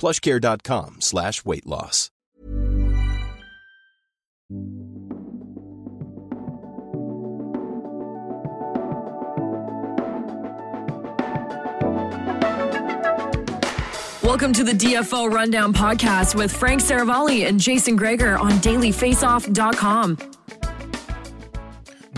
[0.00, 2.10] plushcare.com slash weight loss.
[14.22, 20.16] Welcome to the DFO Rundown podcast with Frank Seravalli and Jason Gregor on dailyfaceoff.com.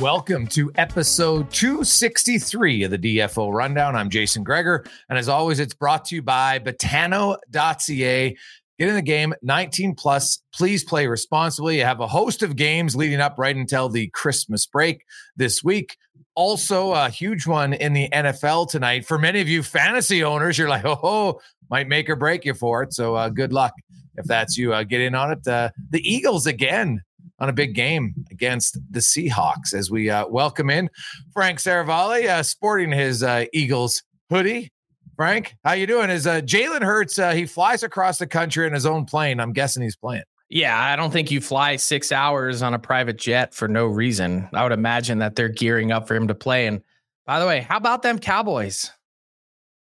[0.02, 3.94] Welcome to episode 263 of the DFO Rundown.
[3.94, 4.84] I'm Jason Gregor.
[5.08, 8.36] And as always, it's brought to you by Betano.ca.
[8.80, 10.42] Get in the game, 19 plus.
[10.52, 11.78] Please play responsibly.
[11.78, 15.04] You have a host of games leading up right until the Christmas break
[15.36, 15.96] this week.
[16.34, 19.06] Also, a huge one in the NFL tonight.
[19.06, 21.40] For many of you fantasy owners, you're like, oh,
[21.70, 22.92] might make or break you for it.
[22.92, 23.72] So uh, good luck
[24.16, 24.74] if that's you.
[24.74, 25.46] Uh, get in on it.
[25.46, 27.02] Uh, the Eagles again
[27.42, 30.88] on a big game against the Seahawks as we uh, welcome in
[31.32, 34.70] Frank Seravalli, uh, sporting his uh, Eagles hoodie.
[35.16, 36.08] Frank, how you doing?
[36.08, 37.18] Is uh, Jalen Hurts?
[37.18, 39.40] Uh, he flies across the country in his own plane.
[39.40, 40.22] I'm guessing he's playing.
[40.50, 44.48] Yeah, I don't think you fly six hours on a private jet for no reason.
[44.54, 46.68] I would imagine that they're gearing up for him to play.
[46.68, 46.80] And
[47.26, 48.92] by the way, how about them Cowboys?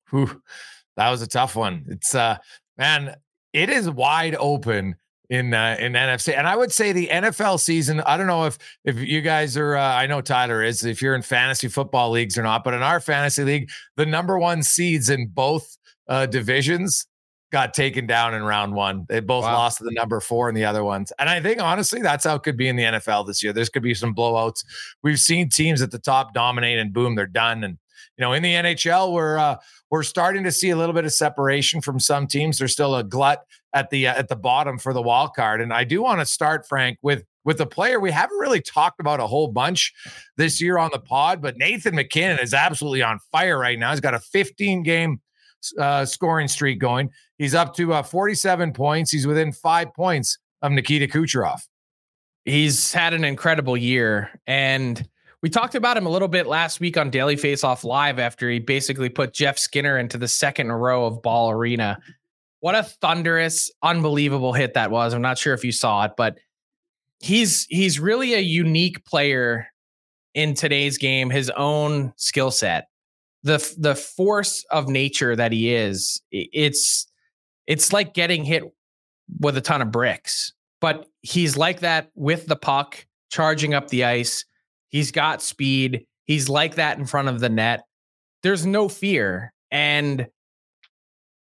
[0.09, 0.41] Whew,
[0.97, 1.85] that was a tough one.
[1.89, 2.37] It's uh,
[2.79, 3.15] man,
[3.53, 4.95] it is wide open
[5.31, 6.37] in uh, in NFC.
[6.37, 8.01] And I would say the NFL season.
[8.01, 9.77] I don't know if if you guys are.
[9.77, 10.83] Uh, I know Tyler is.
[10.85, 14.37] If you're in fantasy football leagues or not, but in our fantasy league, the number
[14.37, 15.77] one seeds in both
[16.09, 17.07] uh, divisions
[17.53, 19.05] got taken down in round one.
[19.09, 19.53] They both Wow.
[19.53, 21.11] lost to the number four in the other ones.
[21.17, 23.51] And I think honestly, that's how it could be in the NFL this year.
[23.53, 24.63] There's could be some blowouts.
[25.01, 27.63] We've seen teams at the top dominate and boom, they're done.
[27.63, 27.77] And
[28.17, 29.55] you know, in the NHL, we're uh,
[29.89, 32.57] we're starting to see a little bit of separation from some teams.
[32.57, 35.61] There's still a glut at the uh, at the bottom for the wild card.
[35.61, 38.99] And I do want to start, Frank, with with a player we haven't really talked
[38.99, 39.93] about a whole bunch
[40.37, 43.91] this year on the pod, but Nathan MacKinnon is absolutely on fire right now.
[43.91, 45.19] He's got a 15 game
[45.79, 47.09] uh, scoring streak going.
[47.37, 49.11] He's up to uh, 47 points.
[49.11, 51.59] He's within five points of Nikita Kucherov.
[52.45, 54.29] He's had an incredible year.
[54.47, 55.07] And
[55.41, 58.49] we talked about him a little bit last week on Daily Face Off Live after
[58.49, 61.99] he basically put Jeff Skinner into the second row of Ball Arena.
[62.61, 65.13] What a thunderous, unbelievable hit that was.
[65.13, 66.37] I'm not sure if you saw it, but
[67.19, 69.67] he's he's really a unique player
[70.33, 72.87] in today's game, his own skill set.
[73.43, 77.07] The the force of nature that he is, it's
[77.65, 78.63] it's like getting hit
[79.39, 80.53] with a ton of bricks.
[80.79, 84.45] But he's like that with the puck, charging up the ice.
[84.89, 86.05] He's got speed.
[86.25, 87.81] He's like that in front of the net.
[88.43, 89.53] There's no fear.
[89.71, 90.27] And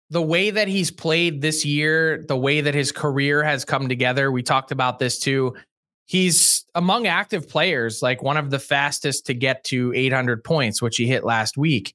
[0.09, 4.31] the way that he's played this year, the way that his career has come together,
[4.31, 5.55] we talked about this too.
[6.05, 10.97] He's among active players, like one of the fastest to get to 800 points, which
[10.97, 11.93] he hit last week.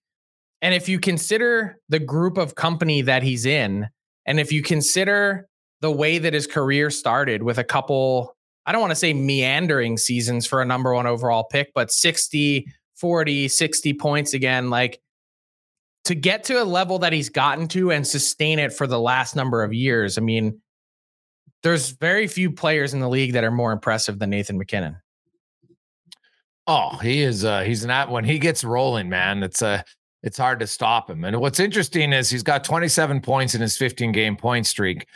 [0.62, 3.88] And if you consider the group of company that he's in,
[4.24, 5.48] and if you consider
[5.80, 8.34] the way that his career started with a couple
[8.66, 12.66] I don't want to say meandering seasons for a number one overall pick, but 60,
[12.96, 14.70] 40, 60 points again.
[14.70, 15.00] Like
[16.04, 19.36] to get to a level that he's gotten to and sustain it for the last
[19.36, 20.18] number of years.
[20.18, 20.60] I mean,
[21.62, 24.96] there's very few players in the league that are more impressive than Nathan MacKinnon.
[26.66, 27.44] Oh, he is.
[27.44, 29.42] Uh, he's not when he gets rolling, man.
[29.42, 29.66] It's a.
[29.66, 29.82] Uh,
[30.24, 31.22] it's hard to stop him.
[31.22, 35.06] And what's interesting is he's got 27 points in his 15 game point streak.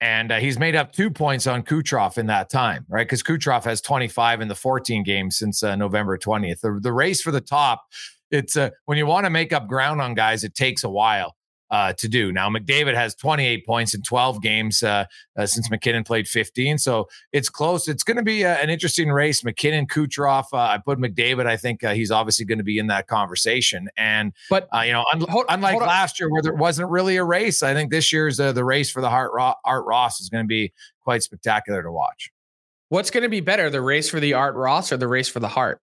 [0.00, 3.06] And uh, he's made up two points on Kucherov in that time, right?
[3.06, 6.60] Because Kucherov has 25 in the 14 games since uh, November 20th.
[6.60, 7.84] The, the race for the top,
[8.30, 11.36] it's uh, when you want to make up ground on guys, it takes a while
[11.70, 12.32] uh, to do.
[12.32, 15.04] Now, McDavid has 28 points in 12 games uh,
[15.36, 16.78] uh, since MacKinnon played 15.
[16.78, 17.88] So it's close.
[17.88, 19.44] It's going to be uh, an interesting race.
[19.44, 20.44] MacKinnon, Kucherov.
[20.52, 21.46] Uh, I put McDavid.
[21.46, 23.88] I think uh, he's obviously going to be in that conversation.
[23.96, 27.24] And, but, you know, un- hold, unlike hold last year where there wasn't really a
[27.24, 30.44] race, I think this year's the race for the Hart, Ro- Art Ross is going
[30.44, 30.72] to be
[31.02, 32.30] quite spectacular to watch.
[32.88, 35.40] What's going to be better, the race for the Art Ross or the race for
[35.40, 35.80] the Hart?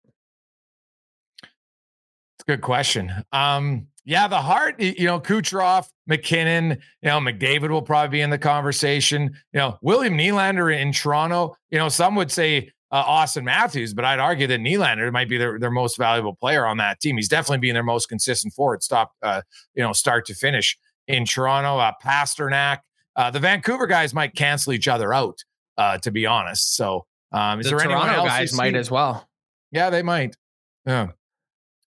[2.43, 3.11] It's a good question.
[3.31, 8.29] Um, yeah, the Hart, you know, Kucherov, MacKinnon, you know, McDavid will probably be in
[8.29, 9.33] the conversation.
[9.53, 14.03] You know, William Nylander in Toronto, you know, some would say uh, Auston Matthews, but
[14.03, 17.15] I'd argue that Nylander might be their, their most valuable player on that team.
[17.15, 19.41] He's definitely being their most consistent forward, stop, uh,
[19.73, 21.77] you know, start to finish in Toronto.
[21.77, 22.79] Uh, Pastrnak,
[23.15, 25.39] uh, the Vancouver guys might cancel each other out,
[25.77, 26.75] uh, to be honest.
[26.75, 29.29] So, um, is the there Toronto guys might as well?
[29.71, 30.35] Yeah, they might.
[30.85, 31.11] Yeah.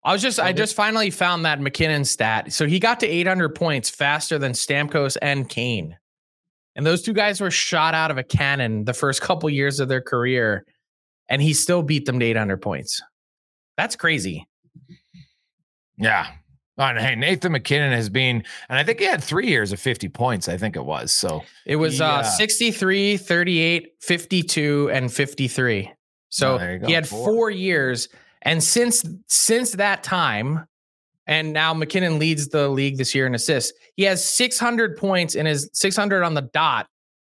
[0.08, 2.54] I was just, I just finally found that MacKinnon stat.
[2.54, 5.98] So he got to 800 points faster than Stamkos and Kane.
[6.78, 9.90] And those two guys were shot out of a cannon the first couple years of
[9.90, 10.66] their career.
[11.28, 13.02] And he still beat them to 800 points.
[13.76, 14.48] That's crazy.
[15.98, 16.28] Yeah.
[16.78, 20.08] And hey, Nathan MacKinnon has been, and I think he had three years of 50
[20.08, 20.48] points.
[20.48, 21.12] I think it was.
[21.12, 25.92] So it was uh, 63, 38, 52, and 53.
[26.30, 27.26] So oh, he had four.
[27.26, 28.08] four years
[28.48, 30.66] and since since that time,
[31.28, 33.74] and now MacKinnon leads the league this year in assists.
[33.98, 36.88] He has 600 points in his 600 on the dot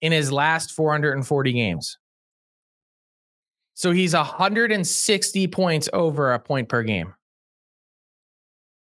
[0.01, 1.97] in his last 440 games.
[3.73, 7.15] So he's 160 points over a point per game.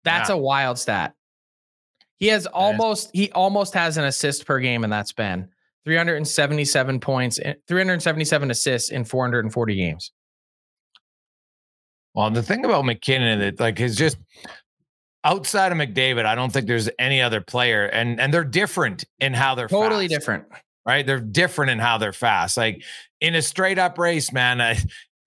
[0.04, 0.36] That's yeah.
[0.36, 1.14] a wild stat.
[2.18, 5.50] He has almost he almost has an assist per game in that span.
[5.84, 10.12] 377 points, eh, 377 assists in 440 games.
[12.16, 14.18] Well, the thing about MacKinnon that like is just
[15.26, 19.34] outside of McDavid, I don't think there's any other player, and and they're different in
[19.34, 20.46] how they're totally fast, different,
[20.86, 21.06] right?
[21.06, 22.56] They're different in how they're fast.
[22.56, 22.84] Like
[23.20, 24.78] in a straight up race, man, I,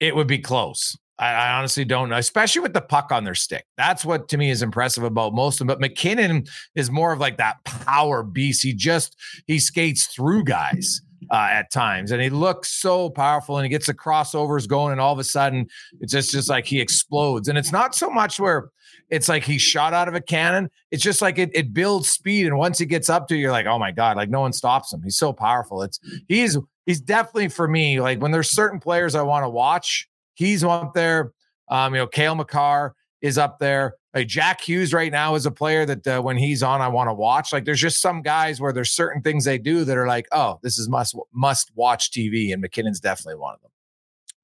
[0.01, 0.97] it would be close.
[1.19, 3.67] I, I, honestly don't know, especially with the puck on their stick.
[3.77, 5.67] That's what to me is impressive about most of them.
[5.67, 6.47] But MacKinnon
[6.77, 8.63] is more of like that power beast.
[8.63, 13.59] He just he skates through guys uh, at times, and he looks so powerful.
[13.59, 15.67] And he gets the crossovers going, and all of a sudden,
[16.01, 17.49] it's just just like he explodes.
[17.49, 18.71] And it's not so much where
[19.11, 20.71] it's like he's shot out of a cannon.
[20.91, 23.53] It's just like it, it builds speed, and once he gets up to you, you're
[23.53, 25.03] like, oh my god, like no one stops him.
[25.03, 25.83] He's so powerful.
[25.83, 30.09] It's he's he's definitely for me like when there's certain players I want to watch,
[30.35, 31.33] he's up there.
[31.71, 33.95] Um, you know, Cale Makar is up there.
[34.15, 37.09] Like Jack Hughes right now is a player that uh, when he's on, I want
[37.09, 37.53] to watch.
[37.53, 40.59] Like there's just some guys where there's certain things they do that are like, oh,
[40.63, 43.71] this is must must watch TV, and MacKinnon's definitely one of them.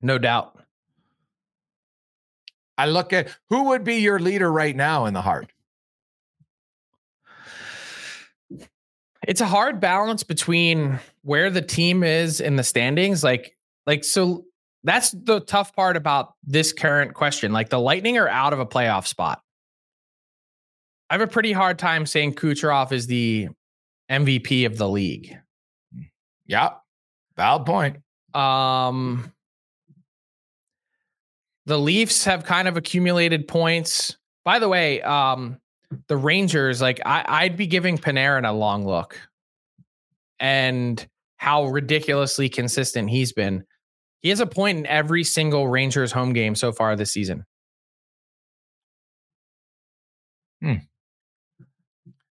[0.02, 0.61] No doubt.
[2.77, 5.50] I look at who would be your leader right now in the Hart.
[9.27, 13.24] It's a hard balance between where the team is in the standings.
[13.24, 14.44] Like, like so
[14.82, 17.53] that's the tough part about this current question.
[17.53, 19.41] Like the Lightning are out of a playoff spot.
[21.11, 23.49] I have a pretty hard time saying Kucherov is the
[24.11, 25.37] MVP of the league.
[26.46, 26.70] Yeah,
[27.37, 27.96] valid point.
[28.34, 29.32] Um,
[31.67, 34.17] the Leafs have kind of accumulated points.
[34.44, 35.58] By the way, um,
[36.08, 39.19] the Rangers, like I, I'd be giving Panarin a long look,
[40.41, 41.06] and
[41.37, 43.65] how ridiculously consistent he's been.
[44.20, 47.44] He has a point in every single Rangers home game so far this season.
[50.63, 50.77] Hmm.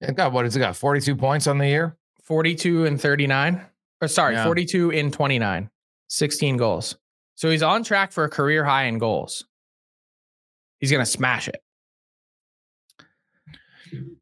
[0.09, 0.77] It got what has it got?
[0.77, 1.97] 42 points on the year?
[2.23, 3.65] 42 and 39.
[4.01, 4.45] Or sorry, yeah.
[4.45, 5.71] 42 in 29.
[6.09, 6.97] 16 goals.
[7.35, 9.45] So he's on track for a career high in goals.
[10.79, 11.61] He's going to smash it.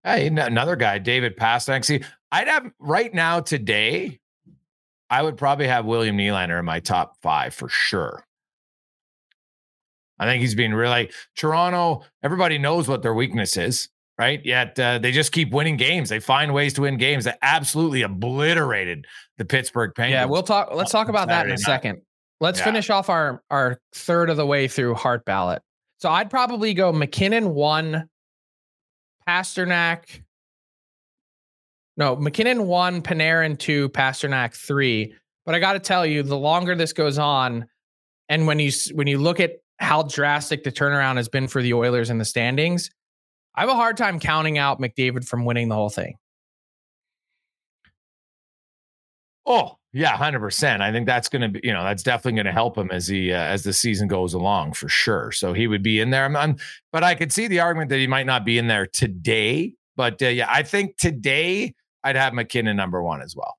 [0.05, 1.85] Hey, another guy, David Pastrnak.
[1.85, 4.21] See, I'd have right now today,
[5.11, 8.25] I would probably have William Nylander in my top five for sure.
[10.19, 12.03] I think he's been really Toronto.
[12.23, 14.40] Everybody knows what their weakness is right?
[14.45, 16.09] Yet uh, they just keep winning games.
[16.09, 19.07] They find ways to win games that absolutely obliterated
[19.38, 20.12] the Pittsburgh Penguins.
[20.14, 20.71] Yeah, we'll talk.
[20.73, 22.02] Let's talk about that in a second.
[22.40, 22.64] Let's Yeah.
[22.66, 25.62] finish off our our third of the way through Hart ballot.
[25.99, 28.09] So I'd probably go MacKinnon one,
[29.28, 30.23] Pastrnak.
[31.97, 35.14] No, MacKinnon one, Panarin two, Pastrnak three.
[35.45, 37.66] But I got to tell you, the longer this goes on,
[38.28, 41.75] and when you when you look at how drastic the turnaround has been for the
[41.75, 42.90] Oilers in the standings,
[43.54, 46.16] I have a hard time counting out McDavid from winning the whole thing.
[49.47, 50.80] Oh, yeah, 100%.
[50.80, 53.09] I think that's going to be, you know, that's definitely going to help him as
[53.09, 55.32] he uh, as the season goes along for sure.
[55.32, 56.25] So he would be in there.
[56.25, 56.56] I'm, I'm-
[56.92, 60.23] but I could see the argument that he might not be in there today, but
[60.23, 63.56] uh, yeah, I think today I'd have MacKinnon number 1 as well.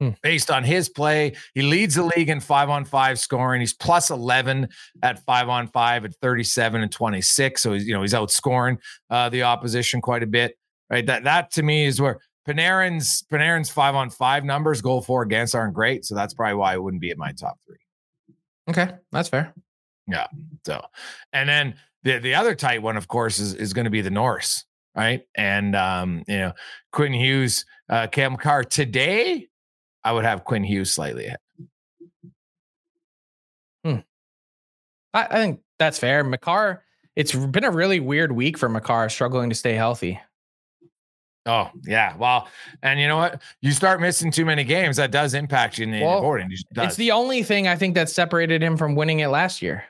[0.00, 0.10] Hmm.
[0.22, 3.60] Based on his play, he leads the league in 5 on 5 scoring.
[3.60, 4.68] He's plus 11
[5.02, 8.78] at 5 on 5 at 37 and 26, so he's, you know, he's outscoring
[9.10, 10.56] uh, the opposition quite a bit.
[10.90, 11.06] Right?
[11.06, 15.54] That that to me is where Panarin's Panarin's five on five numbers, goal for against
[15.54, 17.76] aren't great, so that's probably why it wouldn't be at my top three.
[18.68, 19.54] Okay, that's fair.
[20.06, 20.26] Yeah.
[20.66, 20.82] So,
[21.32, 24.10] and then the the other tight one, of course, is is going to be the
[24.10, 25.22] Norris, right?
[25.34, 26.52] And um, you know,
[26.92, 29.48] Quinn Hughes, uh, Cale Makar today,
[30.04, 31.38] I would have Quinn Hughes slightly ahead.
[33.84, 33.96] Hmm.
[35.12, 36.22] I, I think that's fair.
[36.22, 36.84] Makar,
[37.16, 40.20] it's been a really weird week for Makar, struggling to stay healthy.
[41.46, 42.48] Oh yeah, well,
[42.82, 43.42] and you know what?
[43.60, 46.50] You start missing too many games, that does impact you in the Well, boarding.
[46.50, 49.84] It It's the only thing I think that separated him from winning it last year.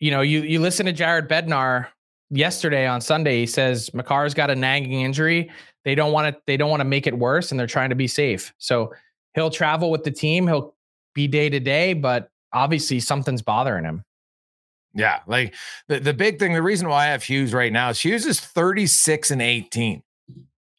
[0.00, 1.86] You know, you you listen to Jared Bednar
[2.30, 3.38] yesterday on Sunday.
[3.38, 5.50] He says Makar's got a nagging injury.
[5.84, 6.42] They don't want to.
[6.46, 8.52] They don't want to make it worse, and they're trying to be safe.
[8.58, 8.92] So
[9.34, 10.46] he'll travel with the team.
[10.46, 10.74] He'll
[11.14, 14.04] be day to day, but obviously something's bothering him.
[14.94, 15.54] Yeah, like
[15.88, 18.40] the, the big thing, the reason why I have Hughes right now is Hughes is
[18.40, 20.02] 36 and 18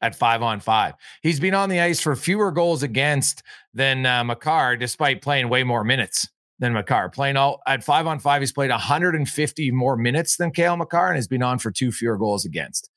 [0.02, 0.96] at five on five.
[1.22, 3.44] He's been on the ice for fewer goals against
[3.74, 6.28] than uh, Makar, despite playing way more minutes
[6.60, 7.10] than Makar.
[7.10, 11.16] Playing all at five on five, he's played 150 more minutes than Cale Makar and
[11.16, 12.90] has been on for two fewer goals against.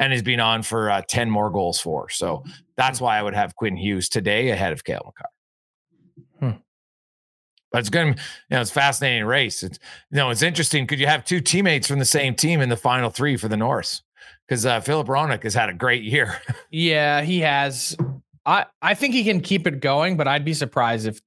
[0.00, 2.08] And he's been on for uh, 10 more goals for.
[2.08, 2.42] So
[2.76, 5.28] that's why I would have Quinn Hughes today ahead of Cale Makar.
[6.40, 6.60] Hmm.
[7.70, 9.62] But it's going to, you know, it's a fascinating race.
[9.62, 9.78] It's,
[10.10, 10.86] you know, it's interesting.
[10.86, 13.58] Could you have two teammates from the same team in the final three for the
[13.58, 14.02] Norris?
[14.48, 16.40] Because uh, Filip Hronek has had a great year.
[16.72, 17.96] Yeah, he has.
[18.46, 21.20] I I think he can keep it going, but I'd be surprised if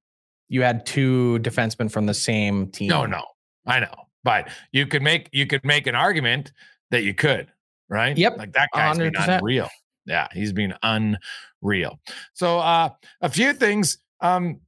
[0.48, 2.88] you had two defensemen from the same team.
[2.88, 3.22] no, no,
[3.66, 6.52] I know, but you could make you could make an argument
[6.90, 7.48] that you could,
[7.88, 8.16] right?
[8.16, 9.38] Yep, like that guy's been 100%.
[9.38, 9.68] unreal.
[10.06, 11.98] Yeah, he's been unreal.
[12.34, 13.98] So, uh, a few things.
[14.20, 14.60] Um,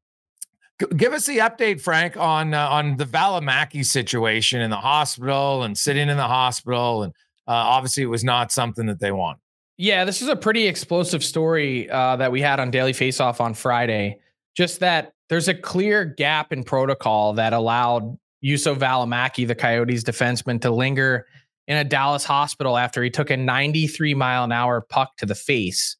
[0.80, 5.62] g- give us the update, Frank, on uh, on the Valimaki situation in the hospital
[5.62, 7.12] and sitting in the hospital, and
[7.46, 9.38] uh, obviously it was not something that they want.
[9.78, 13.52] Yeah, this is a pretty explosive story uh, that we had on Daily Faceoff on
[13.52, 14.20] Friday.
[14.56, 20.62] Just that there's a clear gap in protocol that allowed Juuso Valimaki, the Coyotes defenseman,
[20.62, 21.26] to linger
[21.66, 25.35] in a Dallas hospital after he took a 93 mile an hour puck to the
[25.35, 25.96] face.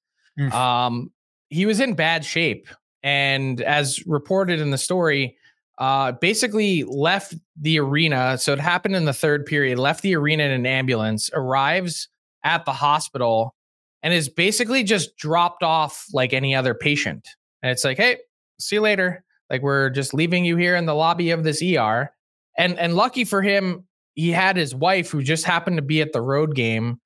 [0.52, 1.11] Um,
[1.49, 2.68] he was in bad shape,
[3.02, 5.37] and as reported in the story,
[5.78, 8.38] uh, basically left the arena.
[8.38, 9.78] So it happened in the third period.
[9.78, 11.30] Left the arena in an ambulance.
[11.35, 12.08] Arrives
[12.44, 13.54] at the hospital
[14.02, 17.28] and is basically just dropped off like any other patient.
[17.62, 18.18] And it's like, hey,
[18.61, 19.25] see you later.
[19.50, 22.11] Like we're just leaving you here in the lobby of this ER.
[22.58, 23.85] And and lucky for him,
[24.16, 26.99] he had his wife who just happened to be at the road game,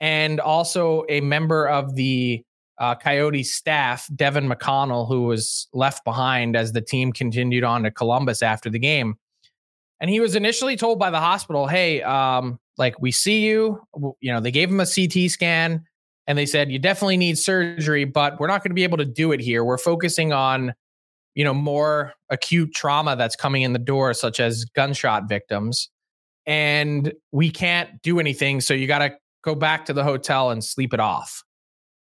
[0.00, 2.42] and also a member of the
[2.78, 7.90] uh, Coyote staff, Devin McConnell, who was left behind as the team continued on to
[7.92, 9.14] Columbus after the game.
[10.00, 13.80] And he was initially told by the hospital, "Hey, um, like we see you."
[14.20, 15.84] You know, they gave him a CT scan
[16.26, 19.04] and they said you definitely need surgery, but we're not going to be able to
[19.04, 19.64] do it here.
[19.64, 20.74] We're focusing on,
[21.34, 25.90] you know, more acute trauma that's coming in the door, such as gunshot victims,
[26.46, 28.60] and we can't do anything.
[28.60, 31.42] So you got to go back to the hotel and sleep it off.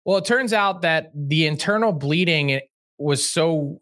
[0.04, 2.60] Well, it turns out that the internal bleeding eh,
[2.98, 3.80] was so,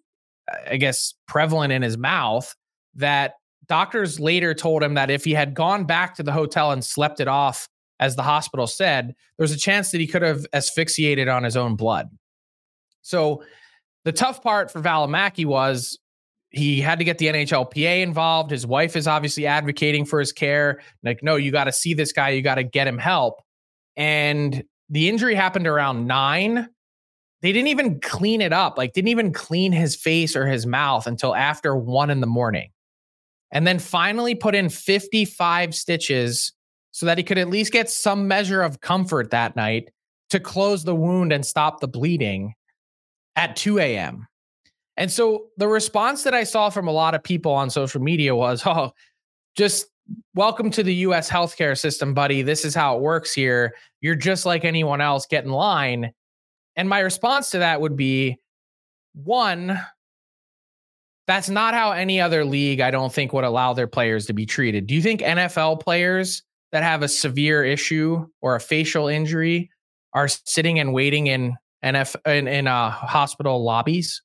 [0.68, 2.54] I guess, prevalent in his mouth
[2.96, 3.34] that
[3.68, 7.20] doctors later told him that if he had gone back to the hotel and slept
[7.20, 11.44] it off, as the hospital said, there's a chance that he could have asphyxiated on
[11.44, 12.08] his own blood.
[13.02, 13.42] So
[14.04, 15.98] the tough part for Valimaki was
[16.50, 18.50] he had to get the NHLPA involved.
[18.50, 20.80] His wife is obviously advocating for his care.
[21.02, 22.30] Like, no, you got to see this guy.
[22.30, 23.42] You got to get him help.
[23.96, 26.68] And the injury happened around nine.
[27.42, 31.06] They didn't even clean it up, like, didn't even clean his face or his mouth
[31.06, 32.70] until after one in the morning.
[33.52, 36.52] And then finally put in 55 stitches
[36.92, 39.90] so that he could at least get some measure of comfort that night
[40.30, 42.54] to close the wound and stop the bleeding
[43.36, 44.26] at 2 a.m.
[44.96, 48.34] And so the response that I saw from a lot of people on social media
[48.34, 48.92] was, oh,
[49.56, 49.86] just
[50.34, 52.42] welcome to the US healthcare system, buddy.
[52.42, 53.74] This is how it works here.
[54.00, 56.12] You're just like anyone else, get in line.
[56.76, 58.38] And my response to that would be
[59.14, 59.80] one,
[61.26, 64.46] that's not how any other league, I don't think, would allow their players to be
[64.46, 64.86] treated.
[64.86, 69.70] Do you think NFL players that have a severe issue or a facial injury
[70.12, 74.22] are sitting and waiting in NF in, in uh, hospital lobbies?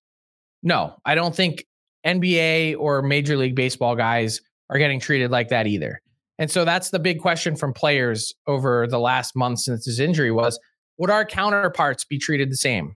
[0.64, 1.66] No, I don't think
[2.06, 6.02] NBA or Major League Baseball guys are getting treated like that either.
[6.40, 10.32] And so that's the big question from players over the last month since his injury
[10.32, 10.60] was
[10.98, 12.96] would our counterparts be treated the same?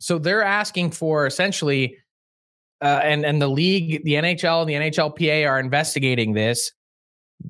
[0.00, 1.96] So they're asking for essentially,
[2.80, 6.72] uh, and and the league, the NHL, and the NHLPA are investigating this.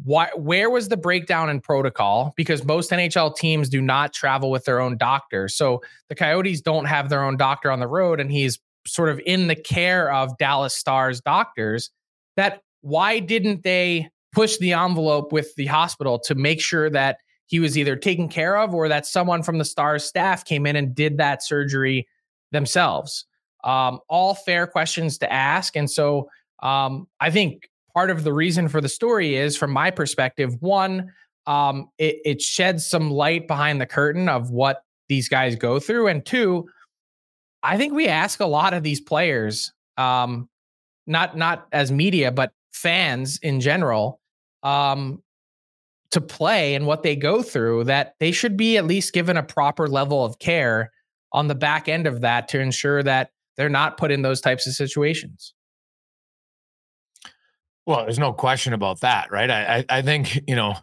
[0.04, 2.34] Why, where was the breakdown in protocol?
[2.36, 5.48] Because most NHL teams do not travel with their own doctor.
[5.48, 9.20] So the Coyotes don't have their own doctor on the road, and he's sort of
[9.26, 11.90] in the care of Dallas Stars doctors.
[12.36, 17.60] That why didn't they push the envelope with the hospital to make sure that he
[17.60, 20.94] was either taken care of or that someone from the Stars staff came in and
[20.94, 22.06] did that surgery
[22.52, 23.24] themselves?
[23.64, 25.74] Um, all fair questions to ask.
[25.76, 26.28] And so
[26.62, 31.12] um, I think part of the reason for the story is, from my perspective, one,
[31.46, 36.06] um, it, it sheds some light behind the curtain of what these guys go through.
[36.06, 36.68] And two,
[37.62, 40.48] I think we ask a lot of these players, um,
[41.06, 44.20] not not as media, but fans in general,
[44.62, 45.22] um,
[46.10, 49.42] to play and what they go through, that they should be at least given a
[49.42, 50.92] proper level of care
[51.32, 54.66] on the back end of that to ensure that they're not put in those types
[54.66, 55.52] of situations.
[57.86, 59.50] Well, there's no question about that, right?
[59.50, 60.74] I, I, I think you know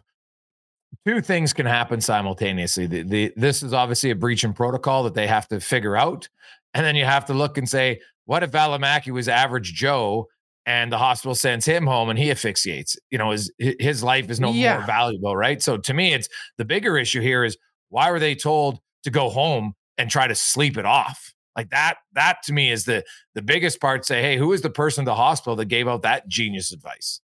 [1.06, 2.86] two things can happen simultaneously.
[2.86, 6.28] The, the, this is obviously a breach in protocol that they have to figure out,
[6.76, 10.26] and then you have to look and say, what if Valimaki was average Joe
[10.66, 12.98] and the hospital sends him home and he asphyxiates?
[13.10, 14.76] You know, his his life is no yeah.
[14.76, 15.62] more valuable, right?
[15.62, 17.56] So to me, it's the bigger issue here is
[17.88, 21.32] why were they told to go home and try to sleep it off?
[21.56, 23.02] Like that, that to me is the
[23.34, 24.04] the biggest part.
[24.04, 27.22] Say, hey, who is the person at the hospital that gave out that genius advice?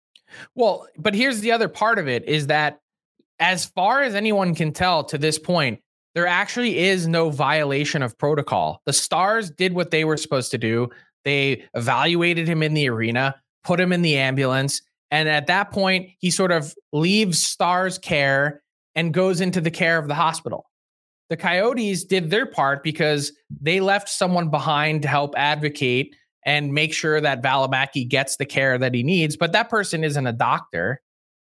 [0.56, 2.80] Well, but here's the other part of it is that
[3.40, 5.82] as far as anyone can tell to this point,
[6.16, 8.82] there actually is no violation of protocol.
[8.86, 10.90] The Stars did what they were supposed to do.
[11.26, 16.10] They evaluated him in the arena, put him in the ambulance, and at that point,
[16.20, 18.64] he sort of leaves Stars care
[18.96, 20.66] and goes into the care of the hospital.
[21.30, 26.94] The Coyotes did their part because they left someone behind to help advocate and make
[26.94, 31.02] sure that Valimaki gets the care that he needs, but that person isn't a doctor.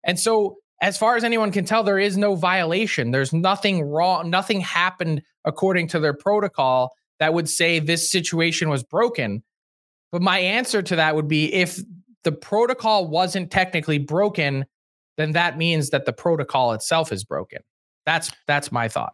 [0.06, 3.12] And so as far as anyone can tell, there is no violation.
[3.12, 4.30] There's nothing wrong.
[4.30, 9.44] Nothing happened according to their protocol that would say this situation was broken.
[10.12, 11.80] But my answer to that would be if
[12.24, 14.66] the protocol wasn't technically broken,
[15.18, 17.60] then that means that the protocol itself is broken.
[18.06, 19.14] That's that's my thought.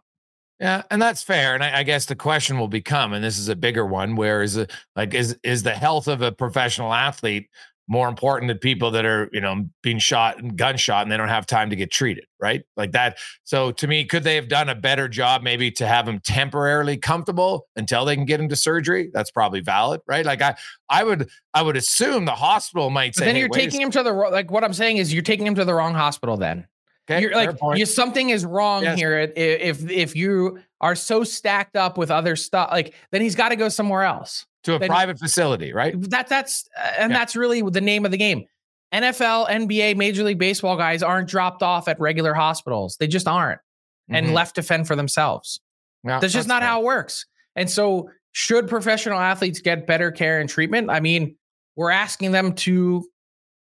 [0.60, 1.54] Yeah, and that's fair.
[1.54, 4.42] And I, I, guess the question will become, and this is a bigger one, where
[4.42, 7.48] is it like is is the health of a professional athlete
[7.88, 11.28] more important than people that are, you know, being shot and gunshot and they don't
[11.28, 12.62] have time to get treated, right?
[12.76, 13.18] Like that.
[13.44, 16.96] So to me, could they have done a better job maybe to have him temporarily
[16.96, 19.10] comfortable until they can get him to surgery?
[19.12, 20.24] That's probably valid, right?
[20.24, 20.54] Like I
[20.88, 23.90] I would I would assume the hospital might say but then you're hey, taking him
[23.90, 26.66] to the like what I'm saying is you're taking him to the wrong hospital then.
[27.10, 28.96] Okay, you're like you, something is wrong yes.
[28.96, 29.18] here.
[29.18, 33.56] If if you are so stacked up with other stuff, like then he's got to
[33.56, 35.94] go somewhere else to a then, private facility, right?
[36.10, 37.18] That that's uh, and yeah.
[37.18, 38.44] that's really the name of the game.
[38.92, 42.96] NFL, NBA, Major League Baseball guys aren't dropped off at regular hospitals.
[42.98, 44.16] They just aren't, mm-hmm.
[44.16, 45.60] and left to fend for themselves.
[46.04, 46.68] Yeah, that's just that's not fair.
[46.68, 47.26] how it works.
[47.56, 50.90] And so, should professional athletes get better care and treatment?
[50.90, 51.36] I mean,
[51.76, 53.04] we're asking them to,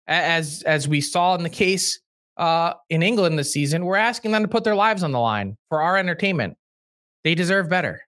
[0.08, 2.00] as as we saw in the case
[2.36, 5.56] uh, in England this season, we're asking them to put their lives on the line
[5.68, 6.56] for our entertainment.
[7.24, 8.02] They deserve better.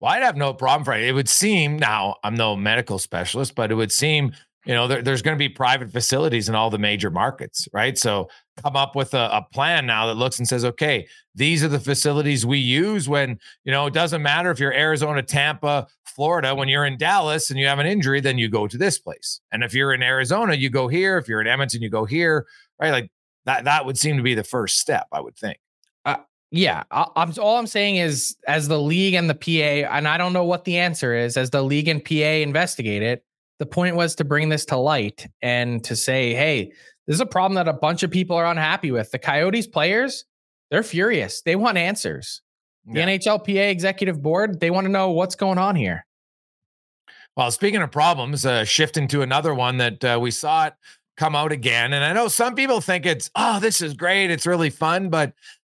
[0.00, 1.04] Well, I'd have no problem for it.
[1.04, 4.32] It would seem now I'm no medical specialist, but it would seem
[4.66, 7.96] you know there, there's going to be private facilities in all the major markets, right?
[7.96, 8.28] So
[8.62, 11.06] come up with a, a, plan now that looks and says, okay,
[11.36, 15.22] these are the facilities we use when you know it doesn't matter if you're Arizona,
[15.22, 16.54] Tampa, Florida.
[16.54, 19.40] When you're in Dallas and you have an injury, then you go to this place,
[19.52, 21.16] and if you're in Arizona, you go here.
[21.16, 22.46] If you're in Edmonton, you go here,
[22.80, 22.90] right?
[22.90, 23.10] Like
[23.46, 23.64] that.
[23.64, 25.58] That would seem to be the first step, I would think.
[26.52, 30.16] Yeah, I, am all I'm saying is, as the league and the PA, and I
[30.16, 33.24] don't know what the answer is, as the league and PA investigate it,
[33.58, 36.72] the point was to bring this to light and to say, hey,
[37.06, 39.10] this is a problem that a bunch of people are unhappy with.
[39.10, 40.24] The Coyotes players,
[40.70, 41.42] they're furious.
[41.42, 42.42] They want answers.
[42.86, 43.06] The yeah.
[43.06, 46.06] NHLPA executive board, they want to know what's going on here.
[47.36, 50.74] Well, speaking of problems, uh, shifting to another one that uh, we saw it
[51.16, 51.92] come out again.
[51.92, 54.30] And I know some people think it's, oh, this is great.
[54.30, 55.32] It's really fun, but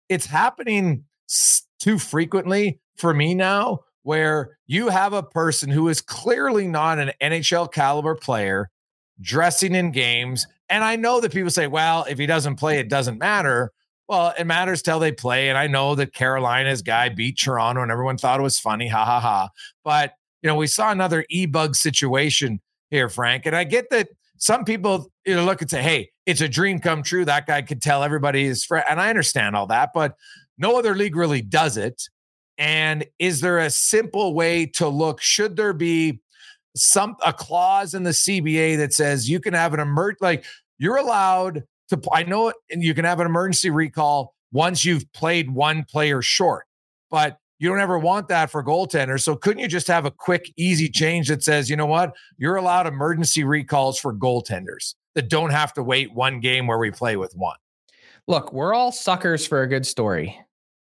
[0.09, 1.05] it's happening
[1.79, 7.11] too frequently for me now where you have a person who is clearly not an
[7.21, 8.69] NHL caliber player
[9.21, 10.47] dressing in games.
[10.69, 13.71] And I know that people say, well, if he doesn't play, it doesn't matter.
[14.07, 15.49] Well, it matters till they play.
[15.49, 18.87] And I know that Carolina's guy beat Toronto and everyone thought it was funny.
[18.87, 19.49] Ha ha ha.
[19.83, 23.45] But you know, we saw another e-bug situation here, Frank.
[23.45, 26.79] And I get that some people you know look and say, "Hey, it's a dream
[26.79, 30.15] come true." That guy could tell everybody his friend, and I understand all that, but
[30.57, 32.03] no other league really does it.
[32.57, 35.21] And is there a simple way to look?
[35.21, 36.19] Should there be
[36.75, 40.45] some a clause in the CBA that says you can have an emerg like
[40.77, 42.01] you're allowed to?
[42.11, 46.65] I know, and you can have an emergency recall once you've played one player short,
[47.09, 49.21] but you don't ever want that for goaltenders.
[49.21, 52.55] So couldn't you just have a quick, easy change that says, you know what, you're
[52.55, 57.17] allowed emergency recalls for goaltenders that don't have to wait one game where we play
[57.17, 57.57] with one?
[58.27, 60.39] Look, we're all suckers for a good story.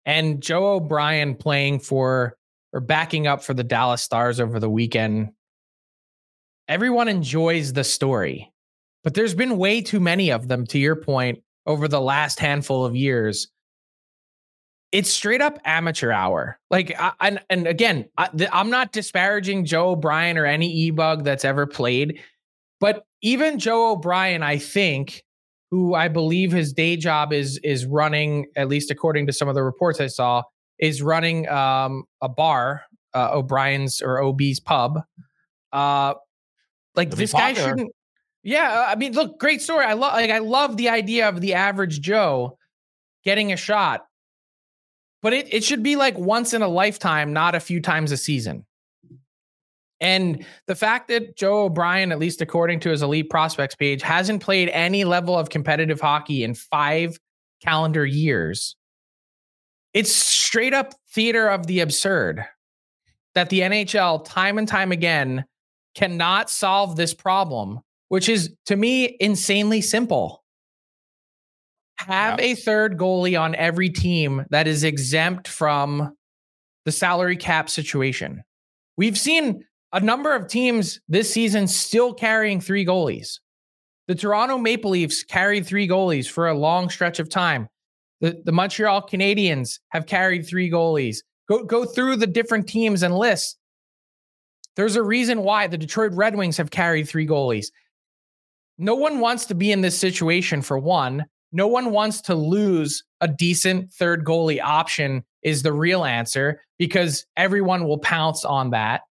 [0.04, 2.36] And Joe O'Brien playing for
[2.72, 5.30] or backing up for the Dallas Stars over the weekend.
[6.66, 8.52] Everyone enjoys the story,
[9.04, 12.84] but there's been way too many of them, to your point, over the last handful
[12.84, 13.48] of years
[14.92, 16.58] it's straight up amateur hour.
[16.70, 21.44] Like, I, and and again, I, am not disparaging Joe O'Brien or any e-bug that's
[21.44, 22.20] ever played,
[22.80, 25.22] but even Joe O'Brien, I think,
[25.70, 29.54] who I believe his day job is is running, at least according to some of
[29.54, 30.42] the reports I saw,
[30.78, 32.82] is running um, a bar,
[33.14, 35.00] uh, O'Brien's or OB's pub.
[35.72, 36.14] Uh,
[36.94, 37.92] like It'll this guy shouldn't.
[38.42, 39.84] Yeah, I mean, look, great story.
[39.84, 42.56] I love like I love the idea of the average Joe
[43.24, 44.04] getting a shot
[45.22, 48.16] but it, it should be like once in a lifetime, not a few times a
[48.16, 48.64] season.
[50.00, 54.42] And the fact that Joe O'Brien, at least according to his elite prospects page, hasn't
[54.42, 57.18] played any level of competitive hockey in five
[57.62, 58.76] calendar years,
[59.94, 62.44] it's straight up theater of the absurd
[63.34, 65.44] that the NHL, time and time again,
[65.94, 70.44] cannot solve this problem, which is to me insanely simple
[71.98, 76.14] have a third goalie on every team that is exempt from
[76.84, 78.42] the salary cap situation.
[78.96, 83.38] We've seen a number of teams this season still carrying three goalies.
[84.06, 87.68] The Toronto Maple Leafs carried three goalies for a long stretch of time.
[88.20, 91.18] The, the Montreal Canadiens have carried three goalies.
[91.48, 93.56] Go, go through the different teams and lists.
[94.76, 97.66] There's a reason why the Detroit Red Wings have carried three goalies.
[98.78, 103.04] No one wants to be in this situation for one no one wants to lose
[103.20, 109.02] a decent third goalie option is the real answer because everyone will pounce on that.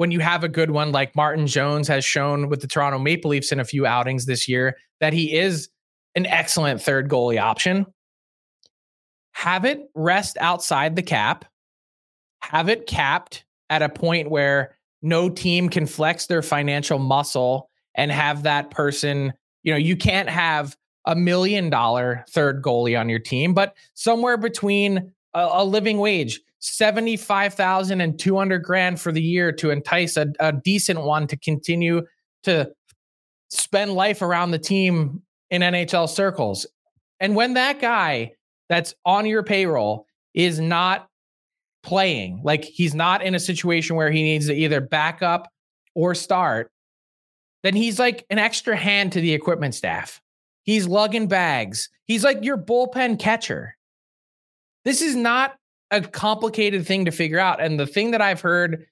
[0.00, 3.32] When you have a good one like Martin Jones has shown with the Toronto Maple
[3.32, 5.68] Leafs in a few outings this year that he is
[6.14, 7.84] an excellent third goalie option.
[9.32, 11.44] Have it rest outside the cap.
[12.40, 18.10] Have it capped at a point where no team can flex their financial muscle and
[18.10, 19.34] have that person,
[19.64, 24.38] you know, you can't have a million dollar third goalie on your team, but somewhere
[24.38, 30.32] between a, a living wage, 75,000 and 200 grand for the year to entice a,
[30.40, 32.02] a decent one to continue
[32.44, 32.70] to
[33.50, 36.66] spend life around the team in NHL circles.
[37.18, 38.32] And when that guy
[38.68, 41.08] that's on your payroll is not
[41.82, 45.48] playing, like he's not in a situation where he needs to either back up
[45.94, 46.70] or start,
[47.62, 50.20] then he's like an extra hand to the equipment staff.
[50.62, 51.88] He's lugging bags.
[52.06, 53.76] He's like your bullpen catcher.
[54.84, 55.56] This is not
[55.90, 57.62] a complicated thing to figure out.
[57.62, 58.86] And the thing that I've heard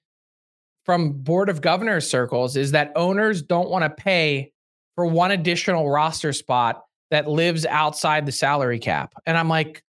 [0.85, 4.51] from board of governors circles is that owners don't want to pay
[4.95, 9.13] for one additional roster spot that lives outside the salary cap.
[9.25, 9.83] And I'm like,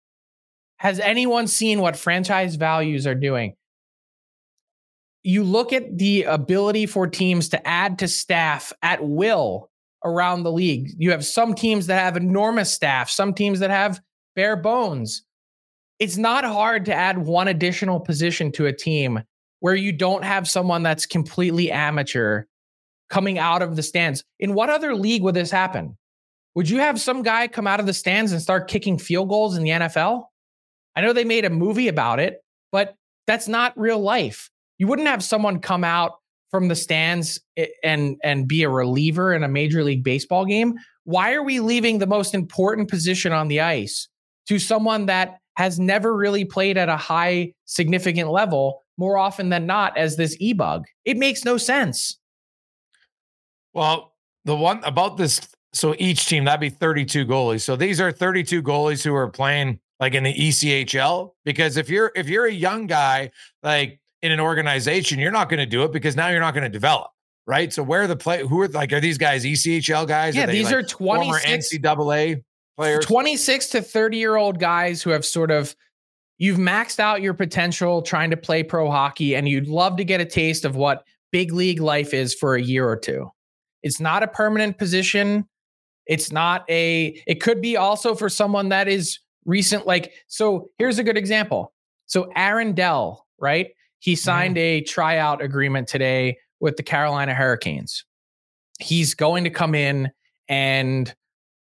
[0.77, 3.55] has anyone seen what franchise values are doing?
[5.23, 9.69] You look at the ability for teams to add to staff at will
[10.05, 10.91] around the league.
[10.97, 13.99] You have some teams that have enormous staff, some teams that have
[14.35, 15.23] bare bones.
[15.99, 19.21] It's not hard to add one additional position to a team
[19.59, 22.43] where you don't have someone that's completely amateur
[23.09, 24.23] coming out of the stands.
[24.39, 25.97] In what other league would this happen?
[26.55, 29.57] Would you have some guy come out of the stands and start kicking field goals
[29.57, 30.25] in the NFL?
[30.95, 34.49] I know they made a movie about it, but that's not real life.
[34.77, 36.13] You wouldn't have someone come out
[36.51, 40.75] from the stands eh, and and be a reliever in a major league baseball game
[41.03, 44.07] why are we leaving the most important position on the ice
[44.47, 49.65] to someone that has never really played at a high significant level more often than
[49.65, 50.85] not as this e bug.
[51.03, 52.19] It makes no sense.
[53.73, 54.13] Well,
[54.45, 55.41] the one about this,
[55.73, 57.61] so each team that'd be 32 goalies.
[57.61, 61.31] So these are 32 goalies who are playing like in the ECHL.
[61.43, 63.31] Because if you're if you're a young guy
[63.63, 66.65] like in an organization, you're not going to do it because now you're not going
[66.65, 67.09] to develop,
[67.47, 67.73] right?
[67.73, 68.45] So where are the play?
[68.45, 70.35] Who are like are these guys ECHL guys?
[70.35, 72.43] Yeah, are these like are 26 NCAA
[72.77, 73.05] players.
[73.05, 75.75] 26 to 30 year old guys who have sort of
[76.37, 80.21] you've maxed out your potential trying to play pro hockey and you'd love to get
[80.21, 83.29] a taste of what big league life is for a year or two.
[83.83, 85.47] It's not a permanent position.
[86.05, 90.99] It's not a it could be also for someone that is recent like so here's
[90.99, 91.73] a good example.
[92.05, 93.71] So Aaron Dell, right?
[93.99, 94.17] He mm-hmm.
[94.17, 98.05] signed a tryout agreement today with the Carolina Hurricanes.
[98.79, 100.11] He's going to come in
[100.47, 101.13] and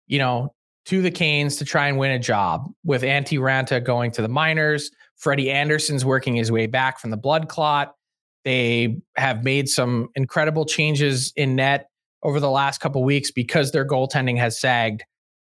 [0.06, 0.54] you know
[0.86, 4.28] to the Canes to try and win a job with Antti Raanta going to the
[4.28, 4.90] minors.
[5.16, 7.94] Freddie Andersen's working his way back from the blood clot.
[8.44, 11.88] They have made some incredible changes in net
[12.24, 15.04] over the last couple weeks because their goaltending has sagged.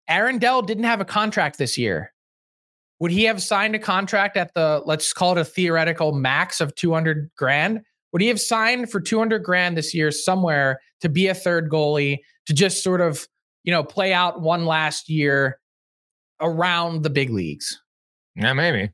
[0.09, 2.12] Aaron Dell didn't have a contract this year.
[3.01, 6.75] Would he have signed a contract at the let's call it a theoretical max of
[6.75, 7.83] 200 grand?
[8.12, 12.19] Would he have signed for 200 grand this year somewhere to be a third goalie
[12.47, 13.29] to just sort of
[13.68, 15.61] you know, play out one last year
[16.40, 17.78] around the big leagues?
[18.35, 18.92] Yeah, maybe.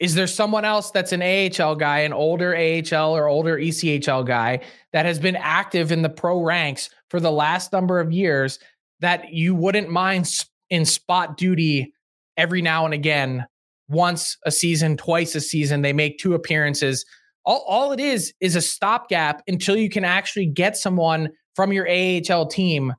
[0.00, 4.58] Is there someone else that's an AHL guy, an older AHL or older ECHL guy
[4.92, 8.58] that has been active in the pro ranks for the last number of years
[8.98, 10.28] that you wouldn't mind
[10.68, 11.94] in spot duty
[12.36, 13.46] every now and again,
[13.86, 15.82] once a season, twice a season?
[15.82, 17.04] They make two appearances.
[17.44, 21.88] All, all it is is a stopgap until you can actually get someone from your
[21.88, 22.94] AHL team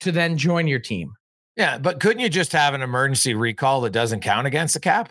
[0.00, 1.12] to then join your team.
[1.56, 5.10] Yeah, but couldn't you just have an emergency recall that doesn't count against the cap?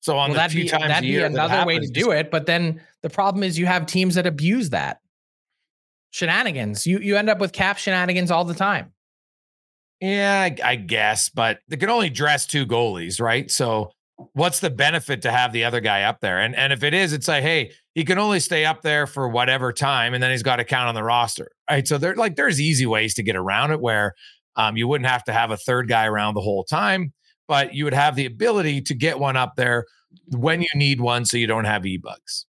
[0.00, 1.78] So on well, the that'd few be, times that'd a be year another that way
[1.78, 2.30] to do it.
[2.30, 5.00] But then the problem is you have teams that abuse that
[6.10, 6.86] shenanigans.
[6.86, 8.92] You you end up with cap shenanigans all the time.
[10.00, 13.48] Yeah, I, I guess, but they can only dress two goalies, right?
[13.50, 13.92] So
[14.32, 16.40] what's the benefit to have the other guy up there?
[16.40, 19.28] And and if it is, it's like, hey, he can only stay up there for
[19.28, 21.86] whatever time, and then he's got to count on the roster, right?
[21.86, 24.14] So there, like, there's easy ways to get around it where
[24.56, 27.12] um, you wouldn't have to have a third guy around the whole time,
[27.48, 29.86] but you would have the ability to get one up there
[30.28, 32.46] when you need one, so you don't have e bugs.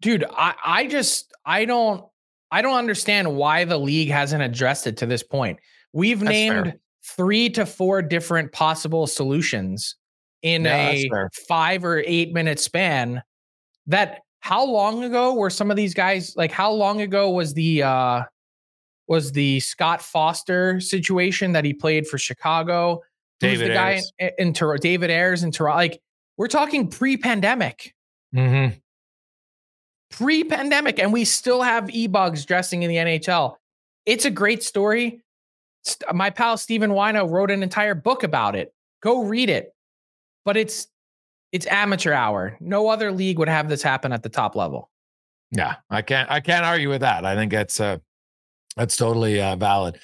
[0.00, 2.04] Dude, I I just I don't
[2.50, 5.58] I don't understand why the league hasn't addressed it to this point.
[5.92, 6.80] We've That's named fair.
[7.16, 9.96] Three to four different possible solutions
[10.42, 13.22] in Yeah, a five or eight minute span.
[13.86, 17.82] That how long ago were some of these guys like how long ago was the
[17.82, 18.22] uh
[19.08, 23.02] was the Scott Foster situation that he played for Chicago?
[23.40, 24.12] Who's David the guy Ayres.
[24.18, 24.80] in, in Toronto?
[24.82, 25.76] David Ayres in Toronto.
[25.78, 26.00] Like
[26.36, 27.94] we're talking pre-pandemic
[28.34, 28.76] Mm-hmm.
[30.10, 33.54] pre-pandemic and we still have e-bugs dressing in the NHL.
[34.06, 35.22] It's a great story.
[36.12, 38.72] My pal Stephen Whyno wrote an entire book about it.
[39.02, 39.74] Go read it.
[40.44, 40.88] But it's
[41.52, 42.56] it's amateur hour.
[42.60, 44.90] No other league would have this happen at the top level.
[45.50, 47.24] Yeah, I can't I can't argue with that.
[47.24, 47.98] I think that's uh
[48.76, 49.98] that's totally uh, valid.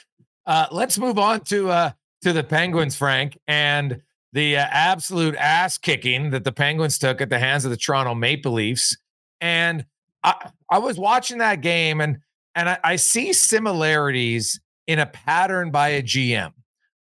[0.47, 1.91] Uh let's move on to uh
[2.23, 4.01] to the Penguins, Frank, and
[4.33, 8.15] the uh, absolute ass kicking that the Penguins took at the hands of the Toronto
[8.15, 8.97] Maple Leafs.
[9.41, 9.85] And
[10.23, 12.19] I I was watching that game and
[12.55, 16.53] and I, I see similarities in a pattern by a GM.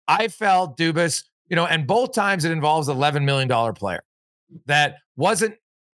[0.08, 4.02] I felt Dubas, you know, and both times it involves $11 million player
[4.66, 5.54] that wasn't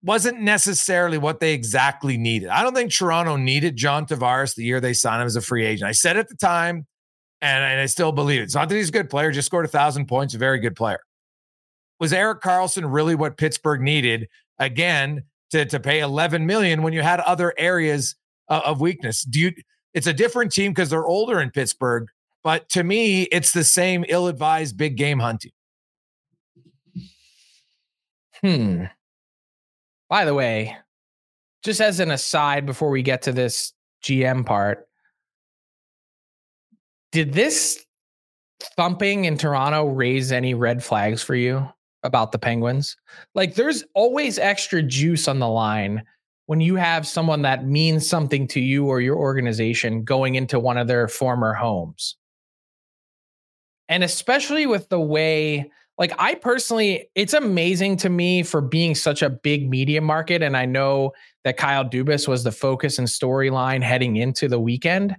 [0.04, 2.48] wasn't necessarily what they exactly needed.
[2.48, 5.64] I don't think Toronto needed John Tavares the year they signed him as a free
[5.64, 5.88] agent.
[5.88, 6.86] I said at the time,
[7.40, 8.44] and, and I still believe it.
[8.44, 10.74] It's not that he's a good player, just scored a thousand points, a very good
[10.74, 10.98] player.
[12.00, 17.02] Was Erik Karlsson really what Pittsburgh needed again to, to pay 11 million when you
[17.02, 18.16] had other areas
[18.48, 19.22] uh, of weakness?
[19.22, 19.52] Do you?
[19.94, 22.08] It's a different team because they're older in Pittsburgh,
[22.42, 25.52] but to me, it's the same ill-advised big game hunting.
[28.40, 28.84] Hmm.
[30.08, 30.76] By the way,
[31.62, 34.88] just as an aside before we get to this GM part,
[37.12, 37.84] did this
[38.76, 41.68] thumping in Toronto raise any red flags for you
[42.02, 42.96] about the Penguins?
[43.34, 46.02] Like, there's always extra juice on the line
[46.46, 50.76] when you have someone that means something to you or your organization going into one
[50.76, 52.16] of their former homes.
[53.88, 59.22] And especially with the way, like, I personally, it's amazing to me for being such
[59.22, 60.42] a big media market.
[60.42, 61.12] And I know
[61.44, 65.16] that Kyle Dubas was the focus and storyline heading into the weekend.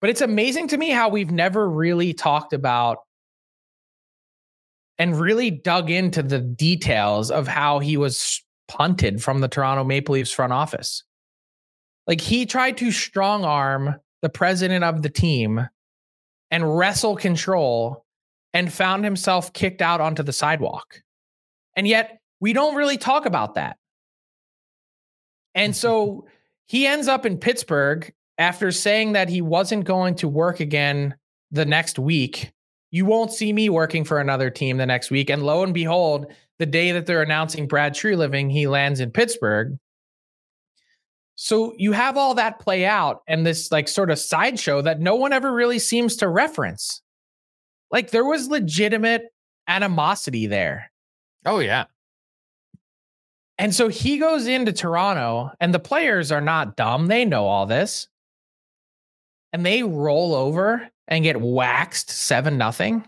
[0.00, 2.98] But it's amazing to me how we've never really talked about
[4.98, 10.14] and really dug into the details of how he was punted from the Toronto Maple
[10.14, 11.04] Leafs front office.
[12.06, 15.68] Like he tried to strong arm the president of the team
[16.50, 18.04] and wrestle control
[18.52, 21.02] and found himself kicked out onto the sidewalk.
[21.76, 23.76] And yet we don't really talk about that.
[25.54, 26.26] And so
[26.66, 31.14] he ends up in Pittsburgh after saying that he wasn't going to work again
[31.50, 32.52] the next week.
[32.90, 35.30] You won't see me working for another team the next week.
[35.30, 36.26] And lo and behold,
[36.58, 39.76] the day that they're announcing Brad Treliving, he lands in Pittsburgh.
[41.36, 45.16] So you have all that play out and this like sort of sideshow that no
[45.16, 47.02] one ever really seems to reference.
[47.90, 49.22] Like there was legitimate
[49.66, 50.90] animosity there.
[51.44, 51.86] Oh yeah.
[53.58, 57.06] And so he goes into Toronto and the players are not dumb.
[57.06, 58.08] They know all this.
[59.52, 63.04] And they roll over and get waxed 7 nothing.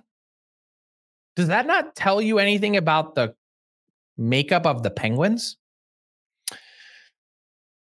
[1.36, 3.34] Does that not tell you anything about the
[4.16, 5.58] makeup of the Penguins?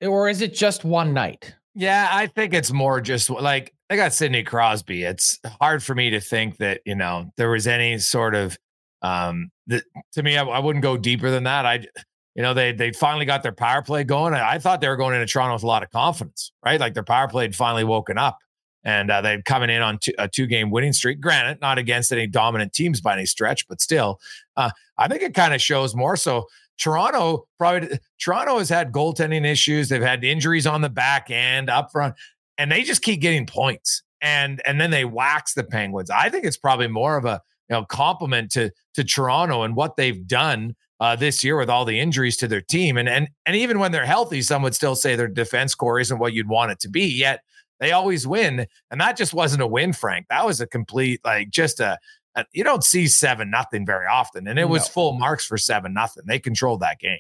[0.01, 1.55] Or is it just one night?
[1.75, 5.05] Yeah, I think it's more just like I got Sidney Crosby.
[5.05, 8.59] It's hard for me to think that, you know, there was any sort of
[9.03, 11.67] um that to me I, I wouldn't go deeper than that.
[11.67, 11.87] I
[12.35, 14.35] you know, they they finally got their power play going.
[14.35, 16.81] I thought they were going into Toronto with a lot of confidence, right?
[16.81, 18.39] Like their power play had finally woken up
[18.85, 21.21] and uh, they're coming in on two, a two game winning streak.
[21.21, 24.21] Granted, not against any dominant teams by any stretch, but still,
[24.57, 26.47] uh, I think it kind of shows more so.
[26.79, 29.89] Toronto probably Toronto has had goaltending issues.
[29.89, 32.15] They've had injuries on the back end, up front,
[32.59, 34.03] and they just keep getting points.
[34.21, 36.11] And and then they wax the Penguins.
[36.11, 39.97] I think it's probably more of a you know compliment to to Toronto and what
[39.97, 42.97] they've done uh, this year with all the injuries to their team.
[42.97, 46.19] And and and even when they're healthy, some would still say their defense core isn't
[46.19, 47.05] what you'd want it to be.
[47.05, 47.41] Yet
[47.83, 48.65] they always win.
[48.93, 50.27] And that just wasn't a win, Frank.
[50.31, 51.99] That was a complete, like, just a,
[52.37, 54.47] a you don't see seven nothing very often.
[54.47, 56.23] And it was full marks for seven nothing.
[56.27, 57.19] They controlled that game.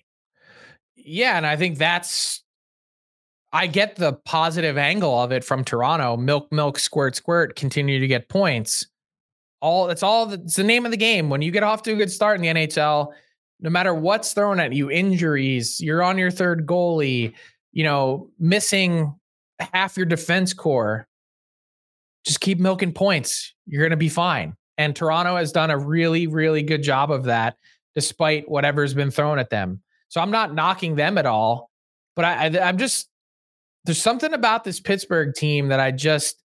[0.95, 1.37] Yeah.
[1.37, 2.45] And I think that's,
[3.53, 6.17] I get the positive angle of it from Toronto.
[6.17, 8.87] Milk, milk, squirt, squirt, continue to get points.
[9.61, 11.29] All that's all that's the name of the game.
[11.29, 13.13] When you get off to a good start in the NHL,
[13.61, 17.35] no matter what's thrown at you, injuries, you're on your third goalie,
[17.73, 19.15] you know, missing
[19.73, 21.07] half your defense core,
[22.25, 23.55] just keep milking points.
[23.67, 24.57] You're going to be fine.
[24.79, 27.57] And Toronto has done a really, really good job of that,
[27.95, 29.83] despite whatever's been thrown at them.
[30.09, 31.71] So I'm not knocking them at all,
[32.17, 33.09] but I, I I'm just
[33.85, 36.43] there's something about this Pittsburgh team that I just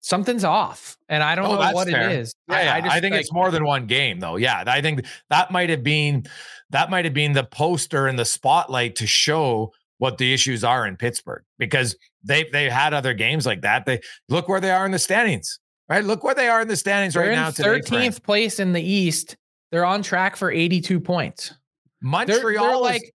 [0.00, 2.10] something's off, and I don't oh, know what fair.
[2.10, 2.34] it is.
[2.48, 2.74] Yeah, I, yeah.
[2.74, 4.36] I, just, I think like, it's more than one game, though.
[4.36, 6.26] Yeah, I think that might have been
[6.70, 10.86] that might have been the poster and the spotlight to show what the issues are
[10.86, 13.84] in Pittsburgh because they they had other games like that.
[13.84, 16.04] They look where they are in the standings, right?
[16.04, 17.50] Look where they are in the standings They're right now.
[17.50, 19.36] Thirteenth place in the East.
[19.70, 21.52] They're on track for eighty-two points.
[22.00, 23.14] Montreal, they're, they're like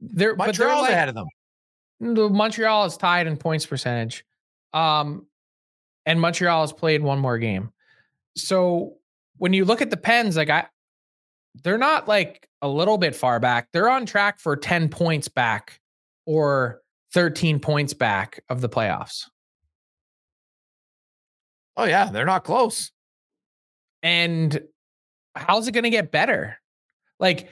[0.00, 1.26] they're Montreal's they're like, ahead of them.
[2.00, 4.24] The Montreal is tied in points percentage,
[4.72, 5.26] um,
[6.04, 7.70] and Montreal has played one more game.
[8.36, 8.94] So
[9.38, 10.66] when you look at the Pens, like I,
[11.62, 13.68] they're not like a little bit far back.
[13.72, 15.80] They're on track for ten points back
[16.26, 16.80] or
[17.12, 19.26] 13 points back of the playoffs.
[21.76, 22.92] Oh, yeah, they're not close.
[24.02, 24.60] And
[25.34, 26.58] how's it going to get better?
[27.18, 27.48] Like,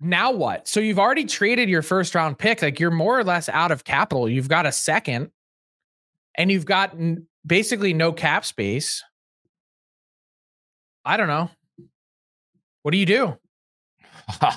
[0.00, 0.66] now what?
[0.68, 2.62] So you've already traded your first round pick.
[2.62, 4.28] Like, you're more or less out of capital.
[4.28, 5.30] You've got a second,
[6.36, 6.96] and you've got
[7.46, 9.02] basically no cap space.
[11.04, 11.50] I don't know.
[12.82, 13.34] What do you do?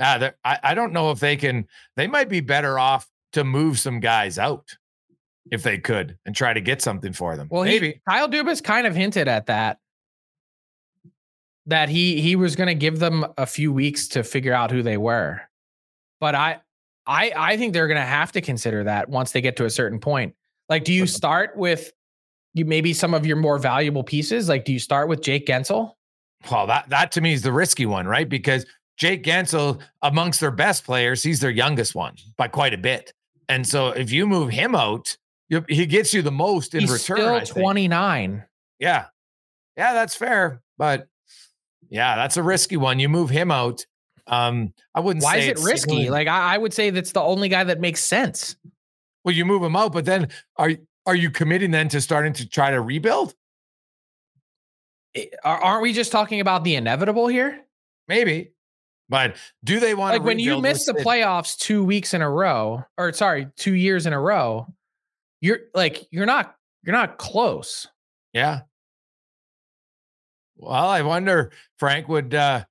[0.00, 1.68] Yeah, I, I don't know if they can.
[1.96, 4.76] They might be better off to move some guys out
[5.50, 7.48] if they could and try to get something for them.
[7.50, 9.78] Well, maybe he, Kyle Dubas kind of hinted at that.
[11.66, 14.82] That he he was going to give them a few weeks to figure out who
[14.82, 15.42] they were,
[16.18, 16.60] but I
[17.06, 19.70] I I think they're going to have to consider that once they get to a
[19.70, 20.34] certain point.
[20.70, 21.92] Like, do you start with
[22.54, 24.48] you maybe some of your more valuable pieces?
[24.48, 25.92] Like, do you start with Jake Guentzel?
[26.50, 28.28] Well, that that to me is the risky one, right?
[28.28, 28.64] Because
[29.00, 33.14] Jake Guentzel, amongst their best players, he's their youngest one by quite a bit.
[33.48, 35.16] And so if you move him out,
[35.68, 37.46] he gets you the most in he's return.
[37.46, 38.44] Still 29.
[38.78, 39.06] Yeah.
[39.78, 40.60] Yeah, that's fair.
[40.76, 41.08] But
[41.88, 42.98] yeah, that's a risky one.
[42.98, 43.86] You move him out.
[44.26, 46.10] Um, I wouldn't Why is it risky?
[46.10, 48.54] Like I, I would say that's the only guy that makes sense.
[49.24, 50.72] Well, you move him out, but then are
[51.06, 53.34] are you committing then to starting to try to rebuild?
[55.42, 57.60] Aren't we just talking about the inevitable here?
[58.06, 58.52] Maybe.
[59.10, 60.18] But do they want to?
[60.20, 64.06] like when you miss the playoffs two weeks in a row, or sorry, two years
[64.06, 64.72] in a row?
[65.40, 66.54] You're like you're not
[66.84, 67.88] you're not close.
[68.32, 68.60] Yeah.
[70.56, 72.64] Well, I wonder, Frank, would uh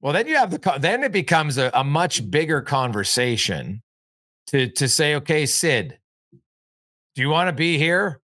[0.00, 3.82] well then you have the then it becomes a, a much bigger conversation
[4.46, 5.98] to to say, okay, Sid,
[7.16, 8.21] do you want to be here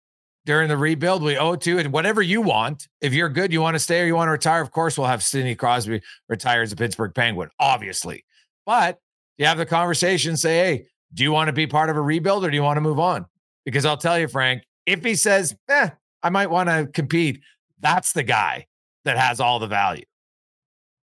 [0.45, 1.23] during the rebuild?
[1.23, 2.89] We owe to and whatever you want.
[3.01, 4.61] If you're good, you want to stay or you want to retire.
[4.63, 8.25] Of course, we'll have Sidney Crosby retire as a Pittsburgh Penguin, obviously.
[8.67, 8.99] But
[9.39, 12.45] you have the conversation, say, hey, do you want to be part of a rebuild
[12.45, 13.27] or do you want to move on?
[13.65, 15.91] Because I'll tell you, Frank, if he says, eh,
[16.23, 17.41] I might want to compete,
[17.81, 18.67] that's the guy
[19.05, 20.05] that has all the value.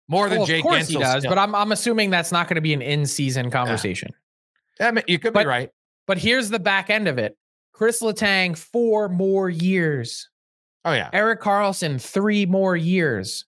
[0.08, 1.30] More than well, Jake course he does, still.
[1.30, 4.10] but I'm I'm assuming that's not going to be an in-season conversation.
[4.78, 5.70] I mean, you could But- be right.
[6.06, 7.38] But here's the back end of it.
[7.74, 10.30] Chris Letang, four more years.
[10.86, 11.10] Oh yeah.
[11.12, 13.44] Erik Karlsson, three more years.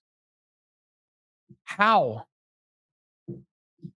[1.63, 2.25] How?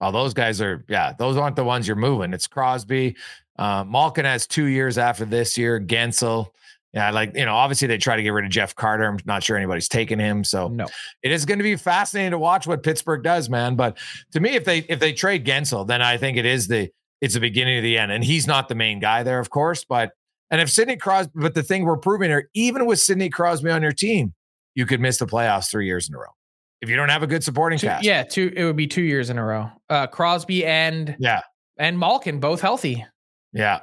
[0.01, 2.33] Well, those guys are, yeah, those aren't the ones you're moving.
[2.33, 3.17] It's Crosby.
[3.59, 5.81] Uh, Malkin has two years after this year.
[5.81, 6.47] Guentzel.
[6.93, 9.05] Yeah, like, you know, obviously they try to get rid of Jeff Carter.
[9.05, 10.45] I'm not sure anybody's taking him.
[10.45, 10.87] So No.
[11.23, 13.77] it is going to be fascinating to watch what Pittsburgh does, man.
[13.77, 13.99] But
[14.33, 17.35] to me, if they if they trade Guentzel, then I think it is the it's
[17.35, 18.11] the beginning of the end.
[18.13, 19.85] And he's not the main guy there, of course.
[19.85, 20.13] But
[20.51, 23.83] and if Sidney Crosby, but the thing we're proving here, even with Sidney Crosby on
[23.83, 24.35] your team,
[24.75, 26.33] you could miss the playoffs three years in a row
[26.81, 28.05] if you don't have a good supporting Two, cast.
[28.05, 28.53] yeah, two.
[28.55, 29.71] It would be two years in a row.
[29.89, 31.41] Uh, Crosby and yeah,
[31.77, 33.05] and Malkin both healthy.
[33.53, 33.81] yeah,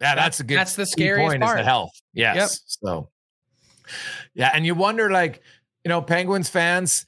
[0.00, 0.14] yeah.
[0.14, 0.56] That's, a good.
[0.56, 1.58] that's the scariest point is part.
[1.58, 1.92] the health.
[2.14, 2.36] Yes.
[2.36, 2.50] Yep.
[2.66, 3.08] So,
[4.34, 5.42] yeah, and you wonder, like,
[5.84, 7.06] you know, Penguins fans,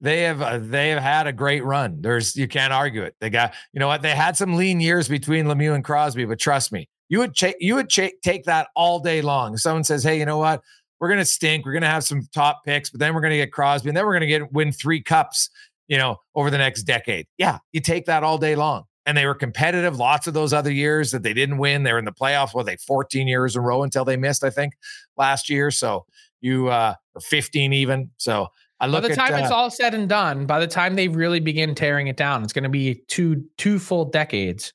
[0.00, 2.00] they have uh, they have had a great run.
[2.00, 3.14] There's you can't argue it.
[3.20, 6.38] They got you know what they had some lean years between Lemieux and Crosby, but
[6.40, 9.54] trust me, you would cha- you would cha- take that all day long.
[9.54, 10.62] If someone says, hey, you know what,
[11.00, 13.88] we're gonna stink, we're gonna have some top picks, but then we're gonna get Crosby,
[13.88, 15.50] and then we're gonna get win three cups,
[15.86, 17.26] you know, over the next decade.
[17.36, 18.84] Yeah, you take that all day long.
[19.06, 21.82] And they were competitive lots of those other years that they didn't win.
[21.82, 24.44] They were in the playoffs, what they 14 years in a row until they missed,
[24.44, 24.74] I think,
[25.16, 25.70] last year.
[25.70, 26.04] So
[26.42, 28.10] you uh or 15 even.
[28.18, 28.48] So
[28.80, 30.94] I By look the at time uh, it's all said and done, by the time
[30.94, 34.72] they really begin tearing it down, it's going to be two two full decades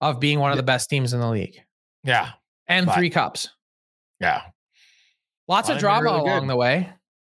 [0.00, 1.60] of being one of the best teams in the league
[2.04, 2.30] yeah,
[2.66, 3.48] and But- three cups.
[4.20, 4.42] yeah.
[5.48, 6.50] Lots Well, of drama really along good.
[6.50, 6.92] the way.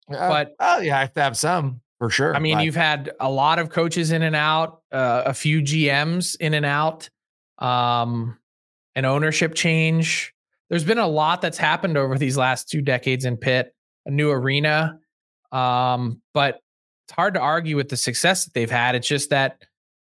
[0.09, 2.35] Uh, But- oh, you have to have some for sure.
[2.35, 5.61] I mean, but- you've had a lot of coaches in and out, uh, a few
[5.61, 7.09] GMs in and out,
[7.59, 8.37] um,
[8.95, 10.33] an ownership change.
[10.69, 13.73] There's been a lot that's happened over these last two decades in Pitt,
[14.05, 14.99] a new arena.
[15.51, 16.59] Um, but
[17.05, 18.95] it's hard to argue with the success that they've had.
[18.95, 19.61] It's just that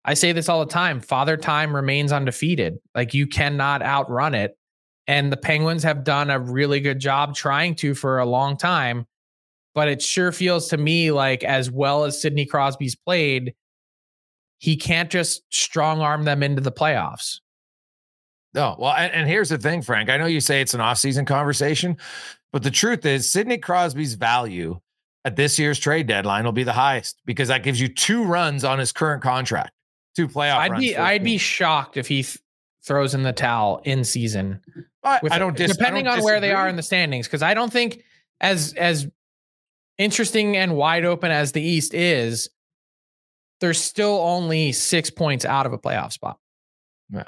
[0.06, 2.78] I say this all the time Father Time remains undefeated.
[2.94, 4.58] Like you cannot outrun it.
[5.08, 9.06] And the Penguins have done a really good job trying to for a long time
[9.76, 13.54] but it sure feels to me like as well as Sidney Crosby's played,
[14.58, 17.42] he can't just strong arm them into the playoffs.
[18.54, 20.10] No, well, and, and here's the thing, Frank.
[20.10, 21.98] I know you say it's an off-season conversation,
[22.54, 24.80] but the truth is, Sidney Crosby's value
[25.26, 28.64] at this year's trade deadline will be the highest because that gives you two runs
[28.64, 29.72] on his current contract,
[30.16, 30.58] two playoff.
[30.58, 32.38] I'd be I'd be shocked if he th-
[32.86, 34.62] throws in the towel in season.
[35.04, 37.28] I, with- I don't dis- I depending don't on where they are in the standings
[37.28, 38.04] because I don't think
[38.42, 39.08] as as
[39.98, 42.50] interesting and wide open as the East is,
[43.62, 46.38] there's still only six points out of a playoff spot.
[47.10, 47.24] Yeah.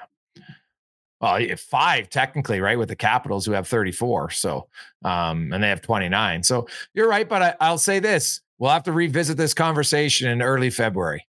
[1.19, 2.77] Well, five technically, right?
[2.77, 4.29] With the Capitals who have 34.
[4.31, 4.67] So,
[5.03, 6.43] um, and they have 29.
[6.43, 7.27] So you're right.
[7.27, 11.25] But I, I'll say this we'll have to revisit this conversation in early February.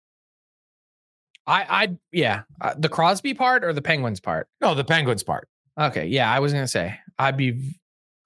[1.49, 4.49] I I yeah, uh, the Crosby part or the Penguins part.
[4.61, 5.49] No, the Penguins part.
[5.81, 7.75] Okay, yeah, I was gonna say I'd be.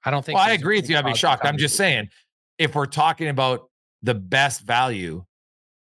[0.05, 0.37] I don't think.
[0.37, 0.99] Well, I agree with you.
[0.99, 1.47] I'd be shocked.
[1.47, 2.09] I'm just saying,
[2.59, 3.71] if we're talking about
[4.03, 5.25] the best value,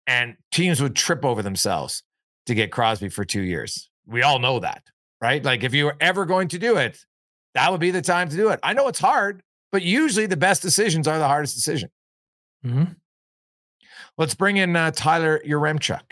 [0.05, 2.03] and teams would trip over themselves
[2.45, 3.89] to get Crosby for two years.
[4.05, 4.83] We all know that,
[5.19, 5.43] right?
[5.43, 6.99] Like if you were ever going to do it,
[7.55, 8.59] that would be the time to do it.
[8.61, 11.89] I know it's hard, but usually the best decisions are the hardest decision.
[12.63, 12.95] Mhm.
[14.17, 16.03] Let's bring in uh, Tyler Uremchuk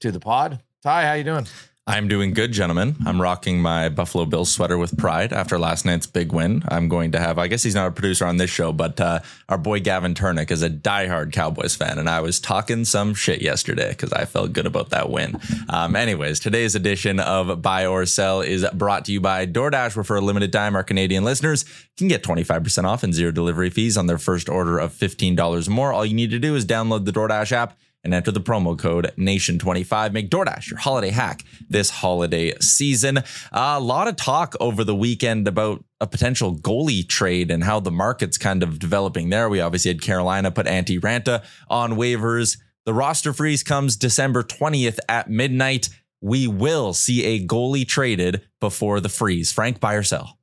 [0.00, 0.62] to the pod.
[0.82, 1.46] Ty, how you doing?
[1.86, 2.94] I'm doing good, gentlemen.
[3.04, 6.62] I'm rocking my Buffalo Bills sweater with pride after last night's big win.
[6.68, 9.20] I'm going to have, I guess he's not a producer on this show, but uh,
[9.48, 11.98] our boy Gavin Turnick is a diehard Cowboys fan.
[11.98, 15.40] And I was talking some shit yesterday because I felt good about that win.
[15.68, 20.04] Um, anyways, today's edition of Buy or Sell is brought to you by DoorDash, where
[20.04, 21.64] for a limited time, our Canadian listeners
[21.96, 25.70] can get 25% off and zero delivery fees on their first order of $15 or
[25.72, 25.92] more.
[25.92, 29.12] All you need to do is download the DoorDash app and enter the promo code
[29.16, 30.12] NATION25.
[30.12, 33.22] Make DoorDash your holiday hack this holiday season.
[33.52, 37.90] A lot of talk over the weekend about a potential goalie trade and how the
[37.90, 39.48] market's kind of developing there.
[39.48, 42.58] We obviously had Carolina put Antti Raanta on waivers.
[42.86, 45.90] The roster freeze comes December 20th at midnight.
[46.22, 49.52] We will see a goalie traded before the freeze.
[49.52, 50.38] Frank, buy or sell?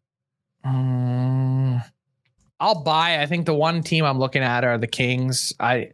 [0.66, 1.84] Mm,
[2.60, 3.22] I'll buy.
[3.22, 5.54] I think the one team I'm looking at are the Kings.
[5.60, 5.92] I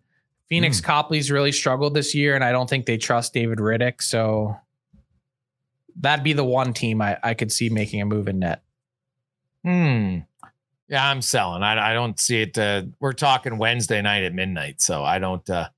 [0.52, 0.84] Pheonix mm.
[0.84, 4.02] Copley's really struggled this year, and I don't think they trust David Rittich.
[4.02, 4.56] So
[5.96, 8.62] that'd be the one team I, I could see making a move in net.
[9.64, 10.20] Hmm.
[10.90, 11.64] Yeah, I'm selling.
[11.64, 12.58] I, I don't see it.
[12.58, 15.48] Uh, we're talking Wednesday night at midnight, so I don't.
[15.50, 15.70] Uh,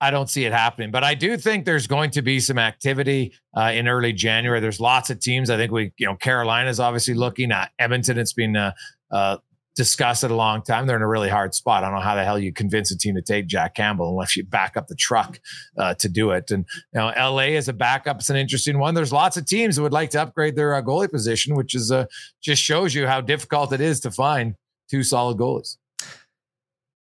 [0.00, 0.90] I don't see it happening.
[0.90, 4.60] But I do think there's going to be some activity uh, in early January.
[4.60, 5.48] There's lots of teams.
[5.48, 8.18] I think we, you know, Carolina's obviously looking at Edmonton.
[8.18, 8.72] It's been uh,
[9.10, 9.38] uh,
[9.74, 10.86] discussed it a long time.
[10.86, 11.82] They're in a really hard spot.
[11.82, 14.36] I don't know how the hell you convince a team to take Jack Campbell unless
[14.36, 15.40] you back up the truck
[15.76, 16.50] uh, to do it.
[16.50, 18.94] And you know, LA as a backup is an interesting one.
[18.94, 21.90] There's lots of teams that would like to upgrade their uh, goalie position, which is
[21.90, 22.06] uh,
[22.42, 24.54] just shows you how difficult it is to find
[24.88, 25.76] two solid goalies.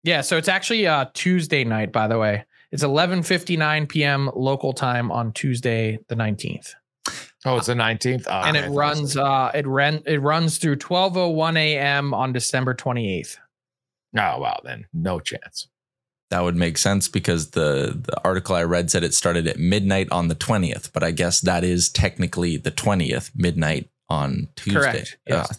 [0.03, 2.45] Yeah, so it's actually uh, Tuesday night, by the way.
[2.71, 4.31] It's 11:59 p.m.
[4.35, 6.73] local time on Tuesday the 19th.
[7.45, 8.25] Oh, it's the 19th.
[8.27, 12.13] Oh, and it runs uh it ran it runs through 12:01 a.m.
[12.13, 13.37] on December 28th.
[14.15, 15.67] Oh, wow, then no chance.
[16.29, 20.07] That would make sense because the the article I read said it started at midnight
[20.11, 24.79] on the 20th, but I guess that is technically the 20th midnight on Tuesday.
[24.79, 25.17] Correct.
[25.27, 25.51] Yes.
[25.51, 25.55] Uh,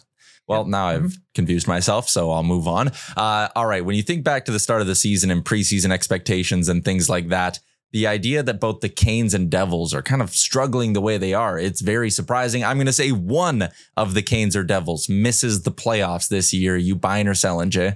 [0.47, 1.21] well, now I've mm-hmm.
[1.33, 2.91] confused myself, so I'll move on.
[3.17, 3.83] Uh, all right.
[3.83, 7.09] When you think back to the start of the season and preseason expectations and things
[7.09, 7.59] like that,
[7.95, 11.33] the idea that both the Canes and Devils are kind of struggling the way they
[11.33, 12.61] are, it's very surprising.
[12.61, 16.75] I'm going to say one of the Canes or Devils misses the playoffs this year.
[16.75, 17.95] You buying or selling, Jay?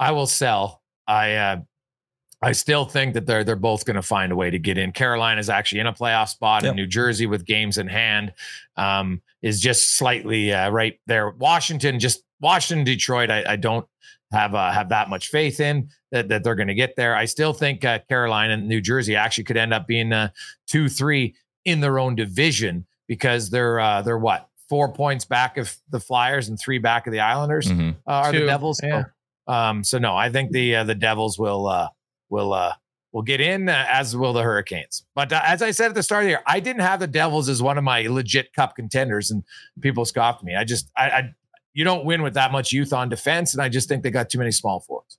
[0.00, 0.82] I will sell.
[1.06, 1.60] I uh,
[2.42, 4.90] I still think that they're they're both going to find a way to get in.
[4.90, 6.70] Carolina's actually in a playoff spot, yep.
[6.70, 8.32] and New Jersey with games in hand
[8.76, 11.30] um, is just slightly uh, right there.
[11.30, 13.30] Washington, just Washington, Detroit.
[13.30, 13.86] I, I don't
[14.32, 17.14] have uh, have that much faith in that, that they're going to get there.
[17.16, 20.30] I still think uh, Carolina and New Jersey actually could end up being uh,
[20.66, 25.74] two three in their own division because they're uh, they're what four points back of
[25.90, 27.90] the Flyers and three back of the Islanders mm-hmm.
[28.06, 28.40] Uh, are Two.
[28.40, 28.80] the Devils.
[28.82, 29.04] Yeah.
[29.46, 31.90] So, um, so no, I think the uh, the Devils will
[32.28, 32.74] will uh
[33.12, 35.04] will get in uh, as will the Hurricanes.
[35.14, 37.06] But uh, as I said at the start of the year, I didn't have the
[37.06, 39.42] Devils as one of my legit cup contenders, and
[39.80, 40.54] people scoffed me.
[40.54, 41.34] I just I, I
[41.78, 44.30] you don't win with that much youth on defense, and I just think they got
[44.30, 45.16] too many small forwards.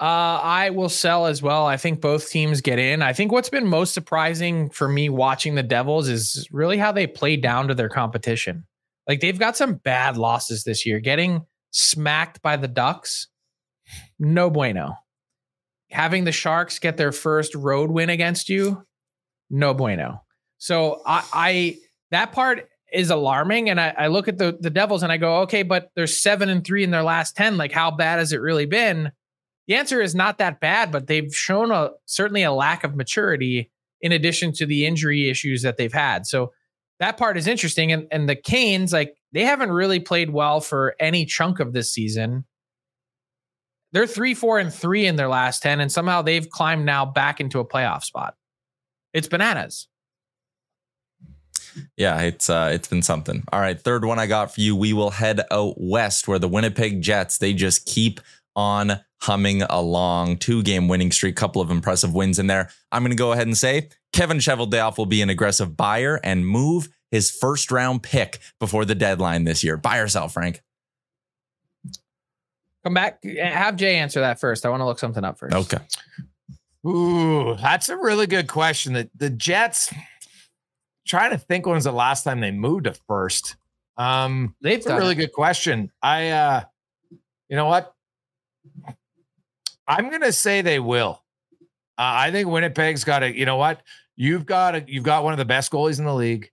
[0.00, 1.64] Uh, I will sell as well.
[1.64, 3.00] I think both teams get in.
[3.00, 7.06] I think what's been most surprising for me watching the Devils is really how they
[7.06, 8.66] play down to their competition.
[9.06, 13.28] Like they've got some bad losses this year, getting smacked by the Ducks
[14.18, 14.96] no bueno.
[15.92, 18.84] Having the Sharks get their first road win against you,
[19.48, 20.24] no bueno.
[20.58, 21.78] So I, I
[22.10, 23.68] that part is alarming.
[23.68, 26.48] And I, I, look at the the Devils and I go, okay, but they're seven
[26.48, 27.56] and three in their last ten.
[27.56, 29.12] Like, how bad has it really been?
[29.66, 33.70] The answer is not that bad, but they've shown a certainly a lack of maturity
[34.00, 36.26] in addition to the injury issues that they've had.
[36.26, 36.52] So
[37.00, 37.92] that part is interesting.
[37.92, 41.92] And and the Canes, like they haven't really played well for any chunk of this
[41.92, 42.44] season.
[43.92, 47.40] They're three, four, and three in their last 10, and somehow they've climbed now back
[47.40, 48.34] into a playoff spot.
[49.12, 49.86] It's bananas.
[51.96, 53.44] Yeah, it's uh it's been something.
[53.52, 54.76] All right, third one I got for you.
[54.76, 58.20] We will head out west where the Winnipeg Jets, they just keep
[58.56, 60.38] on humming along.
[60.38, 62.70] Two game winning streak, couple of impressive wins in there.
[62.92, 66.46] I'm going to go ahead and say Kevin Cheveldayoff will be an aggressive buyer and
[66.46, 69.76] move his first round pick before the deadline this year.
[69.76, 70.62] Buy or sell, Frank?
[72.84, 73.24] Come back.
[73.24, 74.66] Have Jay answer that first.
[74.66, 75.54] I want to look something up first.
[75.54, 75.78] Okay.
[76.86, 78.92] Ooh, that's a really good question.
[78.92, 79.92] The the Jets
[81.06, 83.56] trying to think when was the last time they moved to first.
[83.96, 85.16] Um, They've a really it.
[85.16, 85.90] good question.
[86.02, 86.62] I uh
[87.48, 87.94] you know what?
[89.86, 91.22] I'm gonna say they will.
[91.96, 93.82] Uh, I think Winnipeg's got a, you know what?
[94.16, 96.50] You've got a you've got one of the best goalies in the league.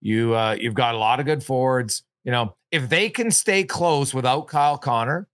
[0.00, 2.02] You uh you've got a lot of good forwards.
[2.24, 5.28] You know, if they can stay close without Kyle Connor,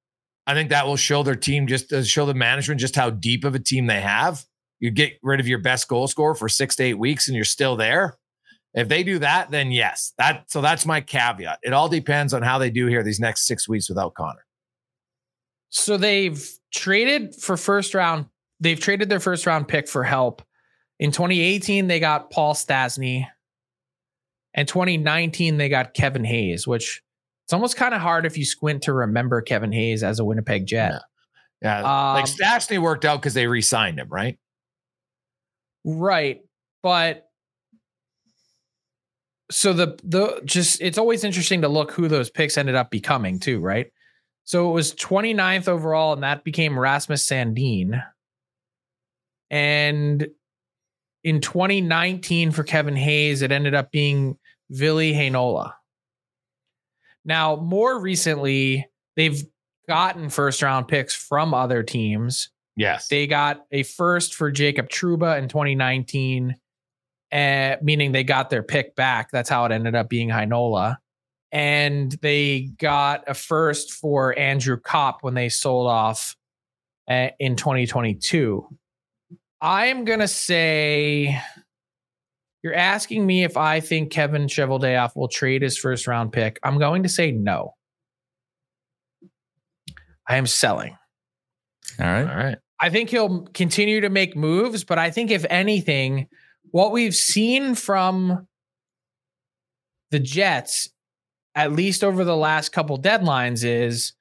[0.47, 3.45] I think that will show their team just uh, show the management just how deep
[3.45, 4.45] of a team they have.
[4.81, 7.45] You get rid of your best goal scorer for six to eight weeks and you're
[7.45, 8.18] still there.
[8.79, 10.13] If they do that, then yes.
[10.19, 11.59] That so that's my caveat.
[11.65, 14.47] It all depends on how they do here these next six weeks without Connor.
[15.71, 18.27] So they've traded for first round.
[18.61, 20.43] They've traded their first round pick for help.
[21.01, 23.27] In 2018, they got Paul Stastny.
[24.55, 27.03] And 2019, they got Kevin Hayes, which
[27.47, 30.67] it's almost kind of hard if you squint to remember Kevin Hayes as a Winnipeg
[30.67, 31.03] Jet.
[31.63, 31.81] Yeah.
[31.81, 32.11] yeah.
[32.11, 34.39] Um, like Stastny worked out because they re signed him, right?
[35.85, 36.43] Right.
[36.83, 37.28] But
[39.51, 43.39] so the the just it's always interesting to look who those picks ended up becoming
[43.39, 43.91] too, right?
[44.45, 48.03] So it was 29th overall, and that became Rasmus Sandin.
[49.51, 50.27] And
[51.23, 54.39] in 2019 for Kevin Hayes, it ended up being
[54.71, 55.75] Vili Heinola.
[57.25, 59.43] Now, more recently, they've
[59.87, 62.51] gotten first round picks from other teams.
[62.77, 63.09] Yes.
[63.09, 66.57] They got a first for Jacob Trouba in 2019,
[67.33, 69.31] uh, meaning they got their pick back.
[69.31, 70.97] That's how it ended up being Heinola.
[71.51, 76.37] And they got a first for Andrew Copp when they sold off
[77.09, 78.67] uh, in 2022.
[79.61, 81.41] I'm going to say
[82.63, 86.59] you're asking me if I think Kevin Cheveldayoff will trade his first round pick.
[86.63, 87.75] I'm going to say no.
[90.29, 90.97] I am selling.
[91.99, 92.29] All right.
[92.29, 92.59] All right.
[92.81, 96.29] I think he'll continue to make moves, but I think if anything,
[96.71, 98.47] what we've seen from
[100.11, 100.91] the Jets,
[101.55, 104.13] at least over the last couple deadlines, is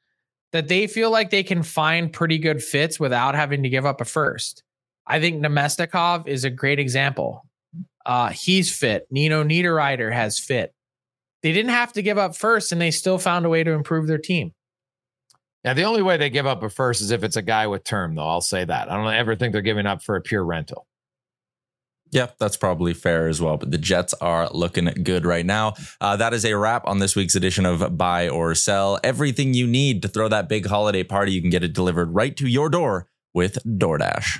[0.54, 4.02] that they feel like they can find pretty good fits without having to give up
[4.02, 4.64] a first.
[5.06, 7.45] I think Namestnikov is a great example.
[8.06, 9.08] Uh, he's fit.
[9.12, 10.74] Nino Niederreiter has fit.
[11.43, 14.08] They didn't have to give up first, and they still found a way to improve
[14.08, 14.54] their team.
[15.64, 17.84] Yeah, the only way they give up a first is if it's a guy with
[17.84, 18.28] term, though.
[18.28, 18.91] I'll say that.
[18.91, 20.88] I don't ever think they're giving up for a pure rental.
[22.12, 23.58] Yep, that's probably fair as well.
[23.58, 25.74] But the Jets are looking good right now.
[25.99, 28.99] Uh, that is a wrap on this week's edition of Buy or Sell.
[29.03, 32.36] Everything you need to throw that big holiday party, you can get it delivered right
[32.38, 34.39] to your door with DoorDash.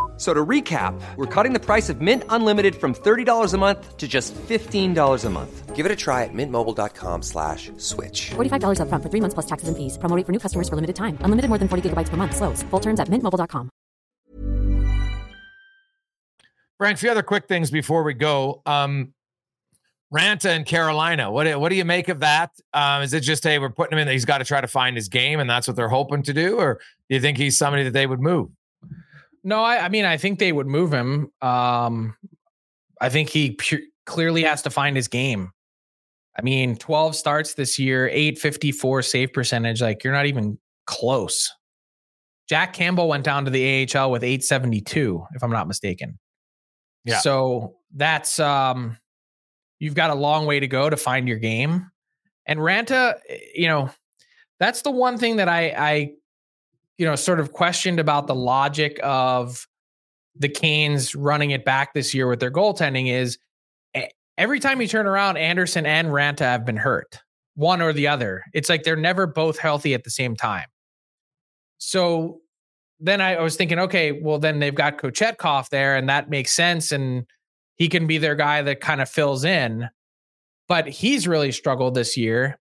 [0.21, 4.07] So to recap, we're cutting the price of Mint Unlimited from $30 a month to
[4.07, 5.75] just $15 a month.
[5.75, 8.29] Give it a try at mintmobile.com slash switch.
[8.29, 9.97] $45 upfront for three months plus taxes and fees.
[9.97, 11.17] Promo rate for new customers for limited time.
[11.21, 12.35] Unlimited more than 40 gigabytes per month.
[12.35, 12.61] Slows.
[12.69, 13.71] Full terms at mintmobile.com.
[16.77, 18.61] Frank, a few other quick things before we go.
[18.67, 19.15] Um,
[20.13, 21.31] Raanta and Carolina.
[21.31, 22.51] What do, what do you make of that?
[22.75, 24.13] Um, is it just hey, we're putting him in?
[24.13, 26.57] He's got to try to find his game, and that's what they're hoping to do,
[26.57, 26.75] or
[27.09, 28.51] do you think he's somebody that they would move?
[29.43, 31.31] No, I, I mean, I think they would move him.
[31.41, 32.15] Um,
[32.99, 35.51] I think he pu- clearly has to find his game.
[36.37, 39.81] I mean, 12 starts this year, 854 save percentage.
[39.81, 41.51] Like, you're not even close.
[42.47, 46.19] Jack Campbell went down to the AHL with 872, if I'm not mistaken.
[47.05, 47.19] Yeah.
[47.19, 48.97] So that's um
[49.79, 51.89] you've got a long way to go to find your game.
[52.45, 53.15] And Raanta,
[53.55, 53.89] you know,
[54.59, 56.11] that's the one thing that I I
[57.01, 59.65] you know sort of questioned about the logic of
[60.35, 63.39] the Canes running it back this year with their goaltending is
[64.37, 67.19] every time you turn around, Andersen and Raanta have been hurt,
[67.55, 68.43] one or the other.
[68.53, 70.67] It's like they're never both healthy at the same time.
[71.79, 72.41] So
[72.99, 76.51] then I, I was thinking, okay, well then they've got Kochetkov there, and that makes
[76.51, 77.25] sense, and
[77.77, 79.89] he can be their guy that kind of fills in.
[80.67, 82.59] But he's really struggled this year,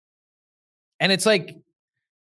[1.02, 1.58] and it's like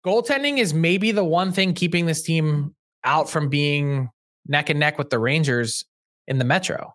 [0.05, 2.74] goaltending is maybe the one thing keeping this team
[3.05, 4.09] out from being
[4.46, 5.84] neck and neck with the Rangers
[6.26, 6.94] in the Metro.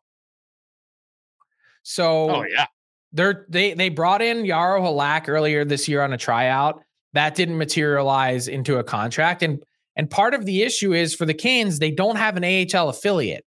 [1.84, 2.68] So Oh yeah,
[3.12, 6.82] they're they they brought in Jaro Halak earlier this year on a tryout.
[7.14, 9.44] That didn't materialize into a contract.
[9.44, 9.64] And
[9.96, 13.46] and part of the issue is for the Canes, they don't have an AHL affiliate.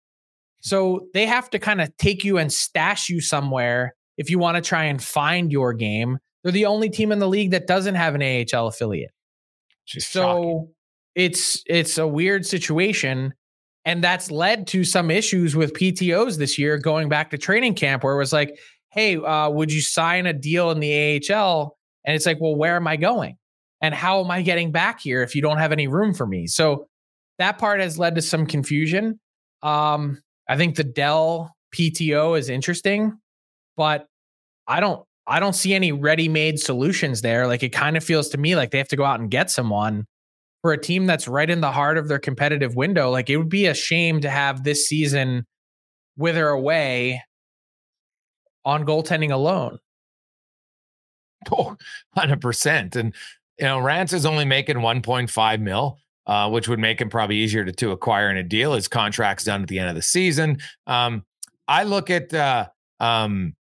[0.61, 4.55] So they have to kind of take you and stash you somewhere if you want
[4.55, 6.17] to try and find your game.
[6.43, 9.11] They're the only team in the league that doesn't have an AHL affiliate.
[9.87, 10.73] So shocking.
[11.15, 13.33] it's it's a weird situation
[13.87, 18.03] and that's led to some issues with PTOs this year going back to training camp
[18.03, 18.59] where it was like,
[18.91, 22.75] "Hey, uh, would you sign a deal in the AHL?" And it's like, "Well, where
[22.75, 23.37] am I going?
[23.81, 26.47] And how am I getting back here if you don't have any room for me?"
[26.47, 26.87] So
[27.39, 29.21] that part has led to some confusion.
[29.63, 33.17] Um, I think the Dell PTO is interesting,
[33.77, 34.05] but
[34.67, 37.47] I don't I don't see any ready-made solutions there.
[37.47, 39.51] Like it kind of feels to me like they have to go out and get
[39.51, 40.05] someone
[40.61, 43.11] for a team that's right in the heart of their competitive window.
[43.11, 45.45] Like it would be a shame to have this season
[46.15, 47.21] wither away
[48.65, 49.79] on goaltending alone.
[51.51, 51.77] Oh,
[52.17, 52.95] 100%.
[52.95, 53.13] And,
[53.57, 55.99] you know, Rance is only making 1.5 mil.
[56.25, 58.73] Uh, which would make him probably easier to, to acquire in a deal.
[58.73, 60.57] His contract's done at the end of the season.
[60.85, 61.23] Um,
[61.69, 62.67] I look at, uh,
[62.99, 63.55] um,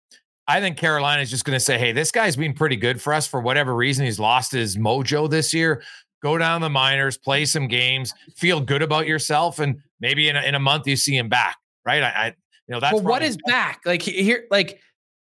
[0.47, 3.15] I think Carolina is just going to say, hey, this guy's been pretty good for
[3.15, 4.05] us for whatever reason.
[4.05, 5.83] He's lost his mojo this year.
[6.23, 10.43] Go down the minors, play some games, feel good about yourself, and maybe in a,
[10.43, 11.57] in a month you see him back.
[11.85, 12.03] Right?
[12.03, 12.27] I, I
[12.67, 13.81] you know that's well, what is back?
[13.85, 14.81] Like here, like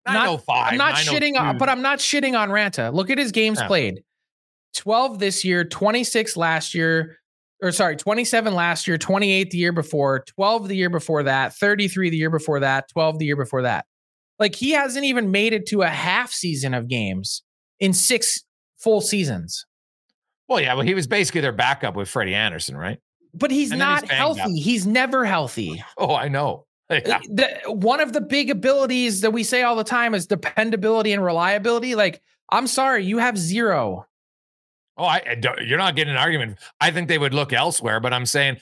[0.08, 2.94] not, oh I'm not oh shitting on, but I'm not shitting on Raanta.
[2.94, 3.68] Look at his games yeah.
[3.68, 4.04] played.
[4.76, 7.18] 12 this year, 26 last year,
[7.62, 12.10] or sorry, 27 last year, 28 the year before, 12 the year before that, 33
[12.10, 13.86] the year before that, 12 the year before that.
[14.40, 17.44] Like he hasn't even made it to a half season of games
[17.80, 18.44] in six
[18.78, 19.66] full seasons.
[20.48, 23.00] Well, yeah, well, he was basically their backup with Freddie Andersen, right?
[23.34, 24.42] But he's and not he's healthy.
[24.42, 24.50] Up.
[24.50, 25.84] He's never healthy.
[25.98, 26.66] Oh, I know.
[26.92, 27.18] Yeah.
[27.18, 31.14] Uh, the, one of the big abilities that we say all the time is dependability
[31.14, 31.94] and reliability.
[31.94, 32.20] Like,
[32.50, 34.08] I'm sorry, you have zero.
[34.98, 36.58] Oh, I, I you're not getting an argument.
[36.82, 38.58] I think they would look elsewhere, but I'm saying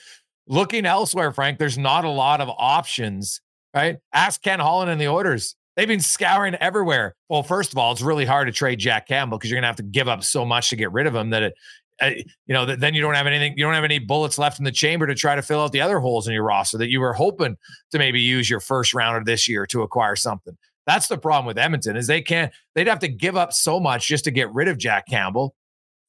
[0.46, 3.40] looking elsewhere, Frank, there's not a lot of options,
[3.74, 3.96] right?
[4.12, 5.56] Ask Ken Holland and the Oilers.
[5.78, 7.14] They've been scouring everywhere.
[7.28, 9.68] Well, first of all, it's really hard to trade Jack Campbell because you're going to
[9.68, 11.54] have to give up so much to get rid of him that it,
[12.02, 12.10] uh,
[12.46, 13.54] you know, then you don't have anything.
[13.56, 15.80] You don't have any bullets left in the chamber to try to fill out the
[15.80, 17.56] other holes in your roster that you were hoping
[17.92, 20.58] to maybe use your first rounder this year to acquire something.
[20.84, 22.52] That's the problem with Edmonton is they can't.
[22.74, 25.54] They'd have to give up so much just to get rid of Jack Campbell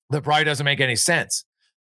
[0.09, 1.45] that probably doesn't make any sense.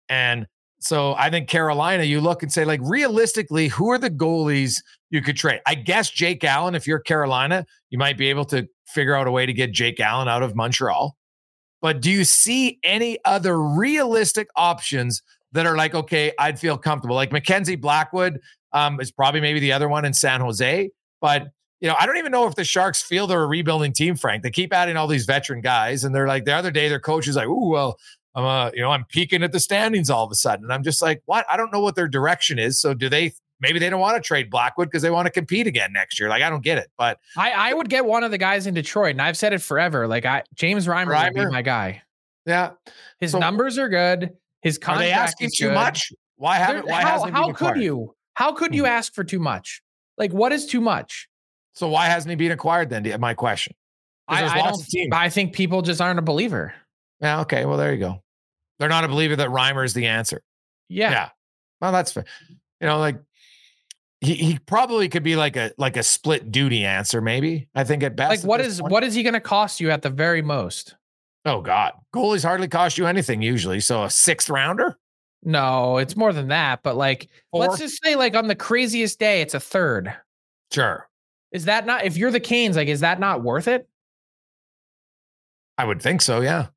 [0.09, 0.47] And
[0.83, 5.23] so I think Carolina, you look and say, like, realistically, who are the goalies you
[5.23, 5.61] could trade?
[5.65, 9.31] I guess Jake Allen, if you're Carolina, you might be able to figure out a
[9.31, 11.17] way to get Jake Allen out of Montreal.
[11.81, 15.23] But do you see any other realistic options
[15.53, 17.17] that are like, okay, I'd feel comfortable?
[17.17, 18.41] Like Mackenzie Blackwood
[18.73, 20.91] um, is probably maybe the other one in San Jose.
[21.21, 21.49] But,
[21.81, 24.43] you know, I don't even know if the Sharks feel they're a rebuilding team, Frank.
[24.43, 26.05] They keep adding all these veteran guys.
[26.05, 27.99] And they're like, the other day, their coach is like, ooh, well,
[28.35, 30.65] I'm uh, you know, I'm peeking at the standings all of a sudden.
[30.65, 31.45] And I'm just like, what?
[31.51, 32.81] I don't know what their direction is.
[32.81, 35.67] So do they maybe they don't want to trade Blackwood because they want to compete
[35.67, 36.29] again next year?
[36.29, 36.91] Like, I don't get it.
[36.97, 39.61] But I, I would get one of the guys in Detroit, and I've said it
[39.61, 40.07] forever.
[40.07, 41.35] Like I James Reimer, Reimer?
[41.35, 42.03] would be my guy.
[42.47, 42.73] Yeah.
[43.21, 44.33] His so, numbers are good.
[44.63, 45.75] His contract are they asking too good.
[45.75, 46.13] much?
[46.37, 48.15] Why haven't why how, hasn't how could you?
[48.35, 48.89] How could you hmm.
[48.89, 49.83] ask for too much?
[50.17, 51.29] Like, what is too much?
[51.75, 53.15] So why hasn't he been acquired then?
[53.21, 53.75] My question.
[54.29, 56.75] I, I, don't, I think people just aren't a believer.
[57.23, 57.41] Yeah.
[57.41, 57.65] Okay.
[57.65, 58.23] Well, there you go.
[58.79, 60.43] They're not a believer that Reimer is the answer.
[60.89, 61.11] Yeah.
[61.11, 61.29] Yeah.
[61.81, 62.25] Well, that's fair.
[62.81, 63.17] You know, like
[64.21, 67.69] he, he probably could be like a like a split duty answer, maybe.
[67.75, 68.31] I think at best.
[68.31, 68.93] Like what is point.
[68.93, 70.97] what is he gonna cost you at the very most?
[71.45, 71.93] Oh God.
[72.15, 73.81] Goalies hardly cost you anything usually.
[73.81, 74.99] So a sixth rounder?
[75.43, 76.83] No, it's more than that.
[76.83, 80.15] But like let let's just say like on the craziest day, it's a third.
[80.71, 81.09] Sure.
[81.51, 83.89] Is that not if you're the Canes, like is that not worth it?
[85.79, 86.69] I would think so, yeah.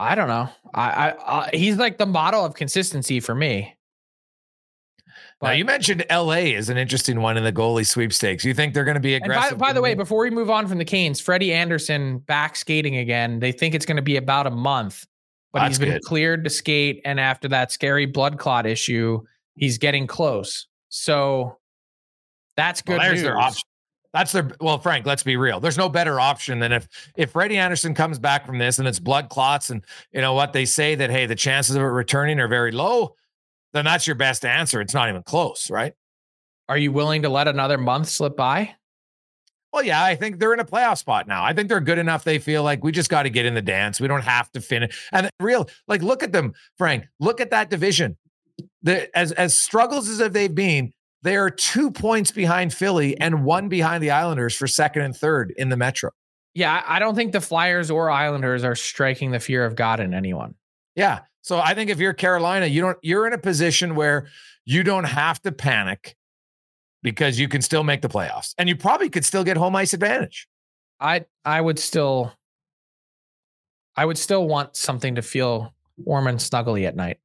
[0.00, 0.48] I don't know.
[0.72, 3.76] I, I, I he's like the model of consistency for me.
[5.40, 8.42] But, now you mentioned LA is an interesting one in the goalie sweepstakes.
[8.42, 9.58] You think they're going to be aggressive?
[9.58, 12.96] By, by the way, before we move on from the Canes, Freddie Andersen back skating
[12.96, 13.40] again.
[13.40, 15.06] They think it's going to be about a month,
[15.52, 16.02] but That's he's been good.
[16.02, 17.02] cleared to skate.
[17.04, 19.20] And after that scary blood clot issue,
[19.54, 20.66] he's getting close.
[20.88, 21.58] So
[22.56, 23.62] that's good well, news.
[24.12, 25.06] That's their well, Frank.
[25.06, 25.60] Let's be real.
[25.60, 28.98] There's no better option than if if Freddie Andersen comes back from this and it's
[28.98, 32.40] blood clots, and you know what they say that hey, the chances of it returning
[32.40, 33.14] are very low.
[33.72, 34.80] Then that's your best answer.
[34.80, 35.94] It's not even close, right?
[36.68, 38.74] Are you willing to let another month slip by?
[39.72, 41.44] Well, yeah, I think they're in a playoff spot now.
[41.44, 42.24] I think they're good enough.
[42.24, 44.00] They feel like we just got to get in the dance.
[44.00, 45.08] We don't have to finish.
[45.12, 47.06] And real, like, look at them, Frank.
[47.20, 48.16] Look at that division.
[48.82, 50.92] The, as as struggles as they've been,
[51.22, 55.52] they are two points behind Philly and one behind the Islanders for second and third
[55.56, 56.10] in the Metro.
[56.54, 60.14] Yeah, I don't think the Flyers or Islanders are striking the fear of God in
[60.14, 60.54] anyone.
[60.96, 61.20] Yeah.
[61.42, 64.28] So I think if you're Carolina, you don't you're in a position where
[64.64, 66.16] you don't have to panic
[67.02, 68.54] because you can still make the playoffs.
[68.58, 70.48] And you probably could still get home ice advantage.
[70.98, 72.32] I I would still
[73.96, 77.18] I would still want something to feel warm and snuggly at night.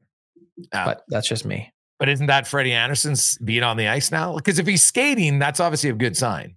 [0.72, 1.74] But that's just me.
[1.98, 4.36] But isn't that Freddie Andersen's being on the ice now?
[4.36, 6.56] Because if he's skating, that's obviously a good sign.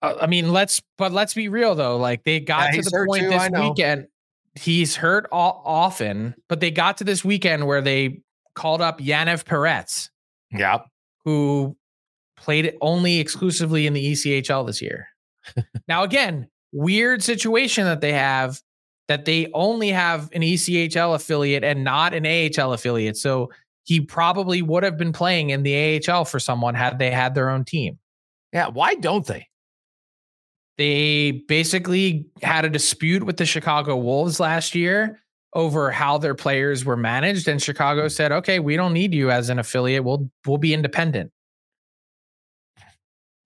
[0.00, 1.96] Uh, I mean, let's but let's be real though.
[1.96, 4.06] Like they got yeah, to the point too, this weekend.
[4.54, 8.20] He's hurt all, often, but they got to this weekend where they
[8.54, 10.10] called up Yaniv Perets.
[10.50, 10.80] Yeah.
[11.24, 11.76] Who
[12.36, 15.08] played only exclusively in the ECHL this year.
[15.88, 18.60] now, again, weird situation that they have
[19.08, 23.16] that they only have an ECHL affiliate and not an AHL affiliate.
[23.16, 23.50] So
[23.84, 27.50] he probably would have been playing in the AHL for someone had they had their
[27.50, 27.98] own team.
[28.52, 29.48] Yeah, why don't they?
[30.78, 35.20] They basically had a dispute with the Chicago Wolves last year
[35.54, 39.48] over how their players were managed and Chicago said, "Okay, we don't need you as
[39.48, 40.04] an affiliate.
[40.04, 41.30] We'll we'll be independent."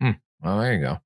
[0.01, 0.13] Hmm,
[0.43, 0.99] well, there you go.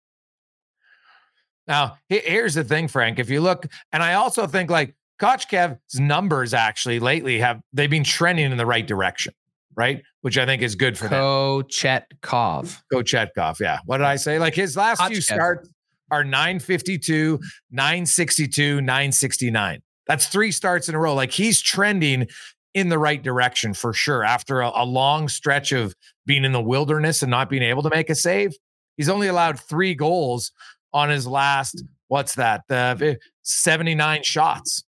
[1.67, 3.21] Now, here's the thing, Frank.
[3.21, 8.05] If you look, and I also think like Kochkev's numbers actually lately have they've been
[8.05, 9.35] trending in the right direction,
[9.77, 10.03] right?
[10.23, 11.21] Which I think is good for them.
[11.21, 12.83] Kochetkov.
[12.93, 13.79] Kochetkov, yeah.
[13.85, 14.39] What did I say?
[14.39, 15.69] Like his last few starts
[16.11, 17.39] are 952,
[17.71, 19.83] 962, 969.
[20.07, 21.15] That's three starts in a row.
[21.15, 22.27] Like he's trending
[22.75, 24.25] in the right direction for sure.
[24.25, 25.95] After a, a long stretch of
[26.27, 28.55] being in the wilderness and not being able to make a save,
[28.97, 30.53] he's only allowed three goals
[30.93, 32.63] on his last, what's that?
[32.69, 34.85] The 79 shots.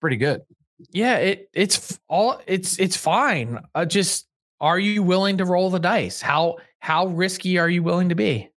[0.00, 0.42] Pretty good.
[0.90, 3.58] Yeah, it it's all it's it's fine.
[3.74, 4.26] Uh, just
[4.60, 6.20] are you willing to roll the dice?
[6.20, 8.48] How how risky are you willing to be?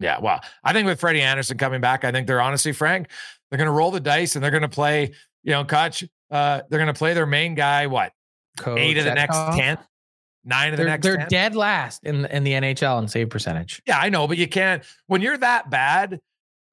[0.00, 3.08] Yeah, well, I think with Freddie Andersen coming back, I think they're honestly, Frank,
[3.50, 5.10] they're going to roll the dice and they're going to play,
[5.42, 8.12] you know, Koch, uh, they're going to play their main guy, what,
[8.66, 9.56] eight of the next Kochetkov?
[9.56, 9.78] 10,
[10.44, 11.28] nine of the They're, next they're 10?
[11.28, 13.82] dead last in in the NHL in save percentage.
[13.86, 16.20] Yeah, I know, but you can't, when you're that bad,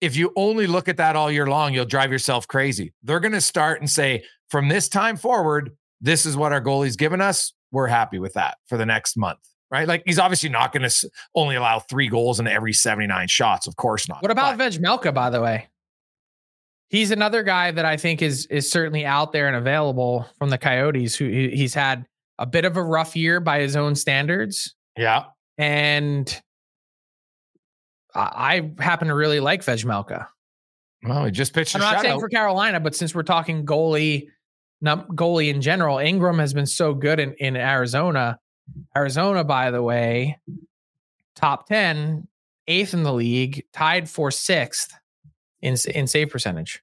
[0.06, 2.93] if you only look at that all year long, you'll drive yourself crazy.
[3.03, 6.95] They're going to start and say, from this time forward, this is what our goalie's
[6.95, 7.53] given us.
[7.72, 9.39] We're happy with that for the next month,
[9.72, 9.88] right?
[9.88, 13.66] Like he's obviously not going to only allow three goals in every 79 shots.
[13.66, 14.22] Of course not.
[14.22, 15.68] What about But- Vejmelka, by the way?
[16.89, 20.58] He's another guy that I think is is certainly out there and available from the
[20.60, 21.16] Coyotes.
[21.16, 22.06] Who he's had
[22.38, 25.24] a bit of a rough year by his own standards, yeah.
[25.58, 26.41] and
[28.16, 30.28] I, I happen to really like Vejmelka.
[31.03, 34.30] Well, he just pitched a I'm not saying for Carolina, but since we're talking goalie,
[34.82, 38.39] num- goalie in general, Ingram has been so good in, in Arizona.
[38.97, 40.39] Arizona, by the way,
[41.36, 42.28] top 10,
[42.68, 44.93] eighth in the league, tied for sixth
[45.61, 46.82] in in save percentage.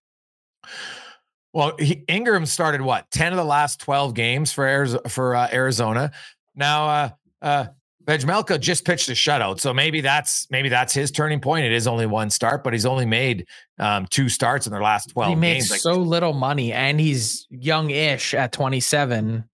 [1.52, 5.08] Well, he, Ingram started what ten of the last twelve games for Arizona.
[5.08, 6.12] For uh, Arizona.
[6.54, 7.08] Now, uh,
[7.40, 7.66] uh,
[8.06, 11.64] Vejmelka just pitched a shutout, so maybe that's maybe that's his turning point.
[11.66, 13.46] It is only one start, but he's only made
[13.78, 15.70] um, two starts in their last twelve he makes games.
[15.70, 19.44] Like, so little money, and he's young-ish at 27.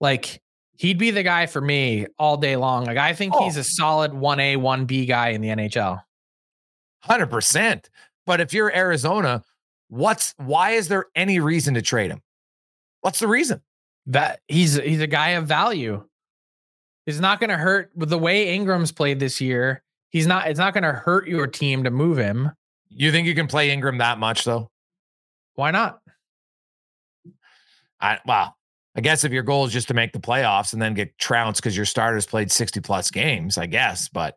[0.00, 0.40] Like
[0.76, 2.84] he'd be the guy for me all day long.
[2.84, 3.44] Like I think Oh.
[3.44, 6.02] he's a solid one A, one B guy in the NHL.
[7.00, 7.90] hundred percent.
[8.26, 9.42] But if you're Arizona,
[9.88, 12.22] what's why is there any reason to trade him?
[13.00, 13.60] What's the reason?
[14.06, 16.04] that he's he's a guy of value.
[17.06, 19.82] It's not going to hurt with the way Ingram's played this year.
[20.10, 20.48] He's not.
[20.48, 22.50] It's not going to hurt your team to move him.
[22.90, 24.70] You think you can play Ingram that much though?
[25.54, 26.00] Why not?
[28.00, 28.54] I wow.
[28.94, 31.62] I guess if your goal is just to make the playoffs and then get trounced
[31.62, 34.08] because your starters played 60 plus games, I guess.
[34.10, 34.36] But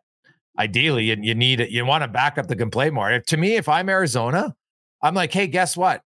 [0.58, 1.68] ideally, you, you need it.
[1.68, 3.10] You want to back up the can play more.
[3.12, 4.54] If, to me, if I'm Arizona,
[5.02, 6.02] I'm like, hey, guess what?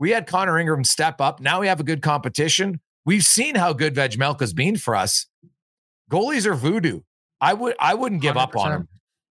[0.00, 1.40] We had Connor Ingram step up.
[1.40, 2.80] Now we have a good competition.
[3.04, 5.26] We've seen how good Vejmelka's been for us.
[6.12, 7.00] Goalies are voodoo.
[7.40, 8.88] I would I wouldn't give up on him.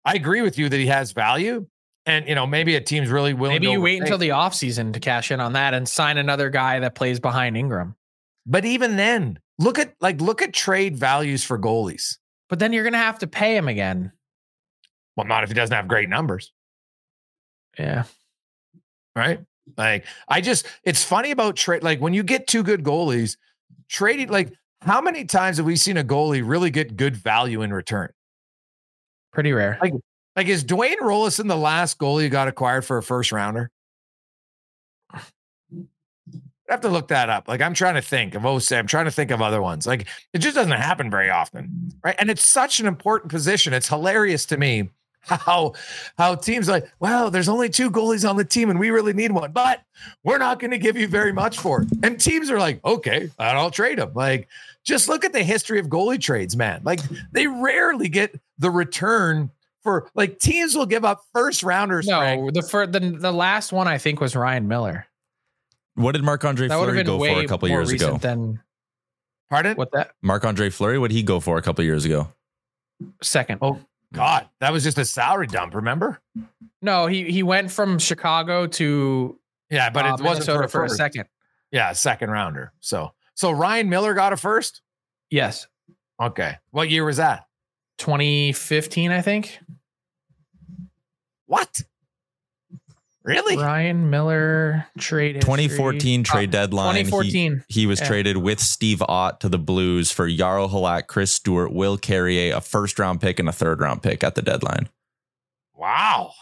[0.04, 1.66] I agree with you that he has value.
[2.04, 4.92] And you know, maybe a team's really willing Maybe to you wait until the offseason
[4.92, 7.96] to cash in on that and sign another guy that plays behind Ingram.
[8.44, 12.18] But even then, look at like look at trade values for goalies.
[12.48, 14.12] But then you're going to have to pay him again.
[15.16, 16.52] Well, not if he doesn't have great numbers,
[17.78, 18.04] Yeah.
[19.16, 19.40] right?
[19.76, 23.36] Like I just it's funny about trade like when you get two good goalies,
[23.88, 24.52] trading like
[24.82, 28.10] how many times have we seen a goalie really get good value in return?
[29.32, 29.78] Pretty rare.
[29.80, 29.94] Like
[30.34, 33.70] like is Dwayne Roloson the last goalie who got acquired for a first rounder?
[36.68, 37.48] I have to look that up.
[37.48, 38.72] Like I'm trying to think of OC.
[38.72, 39.86] I'm trying to think of other ones.
[39.86, 42.16] Like it just doesn't happen very often, right?
[42.18, 43.72] And it's such an important position.
[43.72, 44.90] It's hilarious to me
[45.26, 45.74] how
[46.16, 49.32] how teams like, well, there's only two goalies on the team, and we really need
[49.32, 49.82] one, but
[50.24, 51.88] we're not going to give you very much for it.
[52.02, 54.12] And teams are like, okay, I'll trade them.
[54.14, 54.48] Like,
[54.84, 56.80] just look at the history of goalie trades, man.
[56.84, 57.00] Like
[57.32, 59.50] they rarely get the return
[59.82, 62.06] for like teams will give up first rounders.
[62.06, 62.42] Frank.
[62.42, 65.06] No, the fir- the the last one I think was Ryan Miller.
[65.94, 68.06] What did Marc Andre That would have Fleury go for a couple years ago?
[68.06, 68.60] recent than
[69.50, 69.76] Pardon?
[69.76, 72.32] what that Marc Andre Fleury, what did he go for a couple years ago?
[73.22, 73.58] second.
[73.62, 73.78] Oh
[74.12, 75.74] God, that was just a salary dump.
[75.74, 76.20] Remember?
[76.80, 79.38] No, he he went from Chicago to
[79.70, 81.24] Yeah, but uh, it wasn't Minnesota for a, for a second.
[81.72, 82.72] Yeah, second rounder.
[82.80, 84.80] So so Ryan Miller got a first.
[85.30, 85.66] Yes.
[86.20, 87.46] Okay, what year was that?
[87.98, 89.58] 2015, I think.
[91.46, 91.82] What?
[93.26, 93.56] Really?
[93.56, 95.40] Ryan Miller trade.
[95.40, 96.94] 2014 trade Uh, deadline.
[96.94, 97.64] he- 2014.
[97.68, 98.06] He, was Yeah.
[98.06, 102.60] traded with Steve Ott to the Blues for Jaro Halak, Chris Stewart, Will Carrier, a
[102.60, 104.88] first round pick, and a third round pick at the deadline.
[105.74, 106.32] Wow.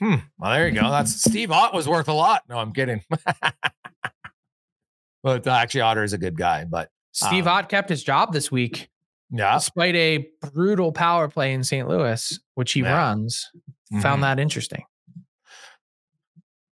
[0.00, 0.16] Hmm.
[0.38, 0.90] Well, there you go.
[0.90, 2.42] That's Steve Ott was worth a lot.
[2.48, 3.02] No, I'm kidding.
[5.22, 6.64] but uh, actually, Otter is a good guy.
[6.64, 8.88] But Steve Um, Ott kept his job this week
[9.30, 11.88] yeah, despite a brutal power play in St.
[11.88, 12.96] Louis, which he Yeah.
[12.96, 13.50] runs.
[13.92, 14.02] Mhm.
[14.02, 14.84] Found that interesting.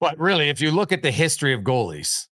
[0.04, 2.26] But really, if you look at the history of goalies,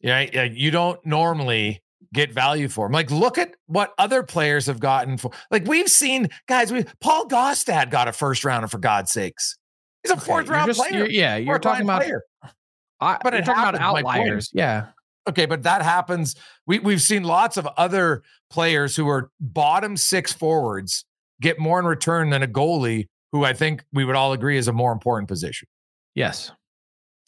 [0.00, 1.82] yeah, yeah, you don't normally
[2.12, 2.92] get value for them.
[2.92, 5.30] Like, look at what other players have gotten for.
[5.50, 6.72] Like, we've seen guys.
[6.72, 9.56] We Paul Gaustad got a first rounder for God's sakes.
[10.02, 10.98] He's a Okay, fourth round just- player.
[11.04, 12.02] you're- yeah, you're talking about.
[12.02, 12.22] player.
[13.00, 14.50] I, but it talking about happens, outliers.
[14.54, 14.86] Yeah.
[15.28, 16.34] Okay, but that happens.
[16.66, 21.04] We we've seen lots of other players who are bottom six forwards
[21.40, 24.68] get more in return than a goalie, who I think we would all agree is
[24.68, 25.68] a more important position.
[26.14, 26.52] Yes.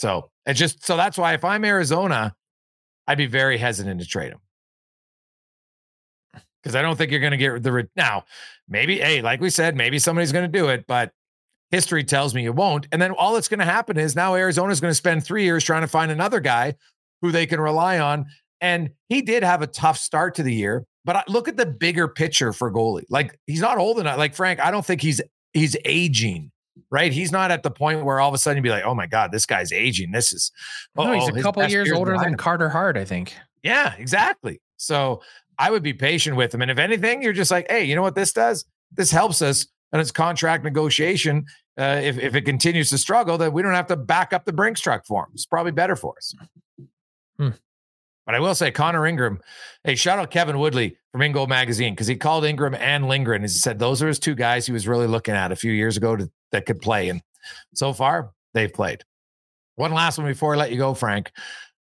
[0.00, 2.34] So it's just so that's why if I'm Arizona,
[3.06, 4.40] I'd be very hesitant to trade him
[6.62, 8.24] because I don't think you're going to get the now.
[8.68, 11.12] Maybe, hey, like we said, maybe somebody's going to do it, but
[11.70, 12.86] history tells me you won't.
[12.92, 15.64] And then all that's going to happen is now Arizona's going to spend three years
[15.64, 16.74] trying to find another guy
[17.22, 18.26] who they can rely on.
[18.60, 22.08] And he did have a tough start to the year, but look at the bigger
[22.08, 23.04] picture for goalie.
[23.08, 24.18] Like he's not old enough.
[24.18, 25.20] Like Frank, I don't think he's
[25.52, 26.50] he's aging.
[26.90, 28.94] Right, he's not at the point where all of a sudden you'd be like, "Oh
[28.94, 30.50] my god, this guy's aging." This is
[30.96, 32.36] No, he's a couple years older than.
[32.36, 33.34] Carter Hart, I think.
[33.62, 34.60] Yeah, exactly.
[34.78, 35.20] So
[35.58, 36.62] I would be patient with him.
[36.62, 38.64] And if anything, you're just like, hey, you know what this does?
[38.92, 41.44] This helps us and it's contract negotiation.
[41.76, 44.52] Uh, if, if it continues to struggle, that we don't have to back up the
[44.52, 45.30] Brinks truck for him.
[45.34, 46.34] It's probably better for us.
[47.38, 47.50] Hmm.
[48.28, 49.40] But I will say, Connor Ingram,
[49.84, 53.40] hey, shout out Kevin Woodley from InGoal Magazine because he called Ingram and Lindgren.
[53.40, 55.96] He said those are his two guys he was really looking at a few years
[55.96, 57.08] ago to, that could play.
[57.08, 57.22] And
[57.72, 59.02] so far, they've played.
[59.76, 61.32] One last one before I let you go, Frank.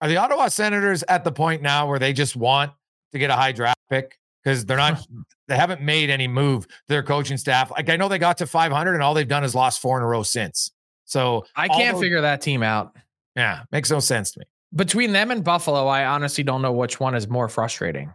[0.02, 2.74] Are the Ottawa Senators at the point now where they just want
[3.14, 5.08] to get a high draft pick because they're not,
[5.48, 7.72] they haven't made any move to their coaching staff?
[7.72, 10.04] Like I know they got to 500 and all they've done is lost four in
[10.04, 10.70] a row since.
[11.06, 12.94] So I can't those- figure that team out.
[13.38, 14.46] Yeah, makes no sense to me.
[14.76, 18.14] Between them and Buffalo, I honestly don't know which one is more frustrating.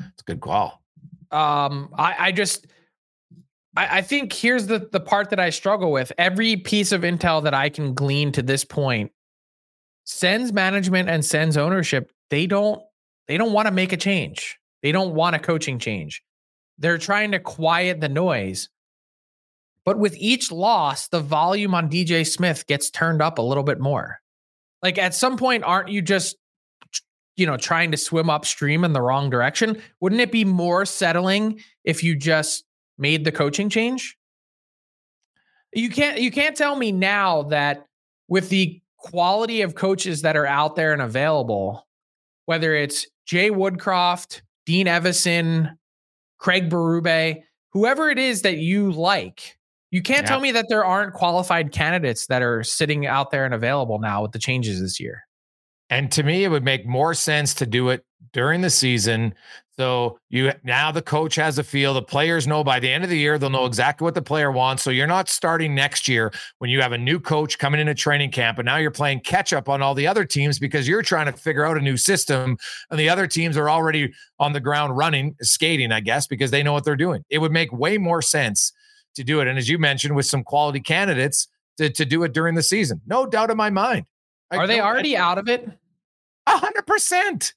[0.00, 0.82] It's a good call.
[1.30, 2.66] Um, I, I just
[3.76, 6.12] I, I think here's the the part that I struggle with.
[6.18, 9.10] Every piece of intel that I can glean to this point
[10.04, 12.12] sends management and sends ownership.
[12.30, 12.80] They don't
[13.26, 14.58] they don't want to make a change.
[14.82, 16.22] They don't want a coaching change.
[16.78, 18.68] They're trying to quiet the noise.
[19.84, 23.80] But with each loss, the volume on DJ Smith gets turned up a little bit
[23.80, 24.20] more.
[24.84, 26.36] Like at some point, aren't you just
[27.36, 29.80] you know trying to swim upstream in the wrong direction?
[30.00, 32.64] Wouldn't it be more settling if you just
[32.98, 34.16] made the coaching change?
[35.72, 37.86] You can't you can't tell me now that
[38.28, 41.86] with the quality of coaches that are out there and available
[42.46, 45.76] whether it's jay woodcroft dean Evason
[46.38, 49.58] craig berube whoever it is that you like
[49.94, 50.28] you can't Yeah.
[50.28, 54.22] tell me that there aren't qualified candidates that are sitting out there and available now
[54.22, 55.22] with the changes this year
[55.90, 59.34] And to me, it would make more sense to do it during the season.
[59.78, 61.94] So you now the coach has a feel.
[61.94, 64.50] The players know by the end of the year, they'll know exactly what the player
[64.50, 64.82] wants.
[64.82, 68.30] So you're not starting next year when you have a new coach coming into training
[68.32, 71.26] camp, and now you're playing catch up on all the other teams because you're trying
[71.26, 72.56] to figure out a new system,
[72.90, 76.62] and the other teams are already on the ground running, skating, I guess, because they
[76.62, 77.24] know what they're doing.
[77.30, 78.72] It would make way more sense
[79.14, 79.48] to do it.
[79.48, 81.48] And as you mentioned, with some quality candidates
[81.78, 83.00] to, to do it during the season.
[83.06, 84.06] No doubt in my mind.
[84.50, 85.68] I are they already out of it
[86.46, 87.54] A hundred percent.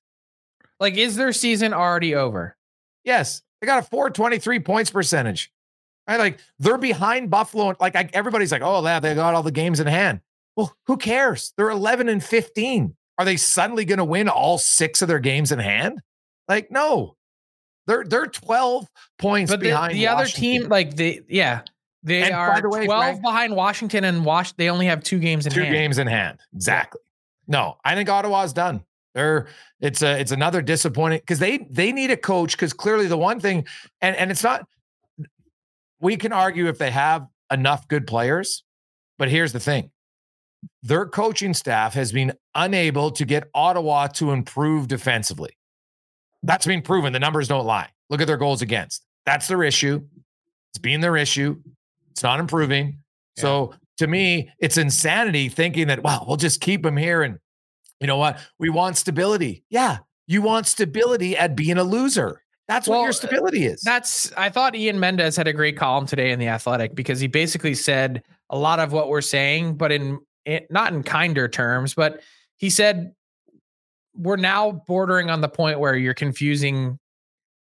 [0.80, 2.56] Like, is their season already over?
[3.04, 5.52] Yes, they got a 423 points percentage.
[6.08, 7.76] Right, like they're behind Buffalo.
[7.80, 10.22] Like I, everybody's like, oh, yeah, they got all the games in hand.
[10.56, 11.54] Well, who cares?
[11.58, 12.96] They're 11 and 15.
[13.18, 16.02] Are they suddenly going to win all six of their games in hand?
[16.48, 17.17] Like, no.
[17.88, 21.62] They're they're 12 points But the, behind the other team, like the yeah,
[22.04, 24.52] they And are the way, 12 Frank- behind Washington and Wash.
[24.54, 25.74] They only have two games in two hand.
[25.74, 26.40] games in hand.
[26.54, 27.02] Exactly.
[27.48, 28.84] No, I think Ottawa's done.
[29.16, 29.48] They're
[29.80, 33.40] it's a it's another disappointing because they they need a coach because clearly the one
[33.40, 33.66] thing
[34.02, 34.68] and and it's not
[36.00, 38.64] we can argue if they have enough good players,
[39.18, 39.90] but here's the thing.
[40.84, 45.58] Their coaching staff has been unable to get Ottawa to improve defensively.
[46.44, 47.14] That's been proven.
[47.14, 47.90] The numbers don't lie.
[48.10, 49.04] Look at their goals against.
[49.26, 50.02] That's their issue.
[50.72, 51.58] It's being their issue.
[52.12, 53.00] It's not improving.
[53.38, 57.22] So to me, it's insanity thinking that, wow, we'll just keep him here.
[57.22, 57.38] And
[58.00, 58.40] you know what?
[58.58, 59.64] We want stability.
[59.70, 60.00] Yeah.
[60.26, 62.42] You want stability at being a loser.
[62.68, 63.82] That's Well, what your uh, stability is.
[63.82, 67.28] That's I thought Ian Mendes had a great column today in the Athletic because he
[67.28, 71.94] basically said a lot of what we're saying, but in, in not in kinder terms,
[71.94, 72.22] but
[72.58, 73.14] he said
[74.18, 77.00] we're now bordering on the point where you're confusing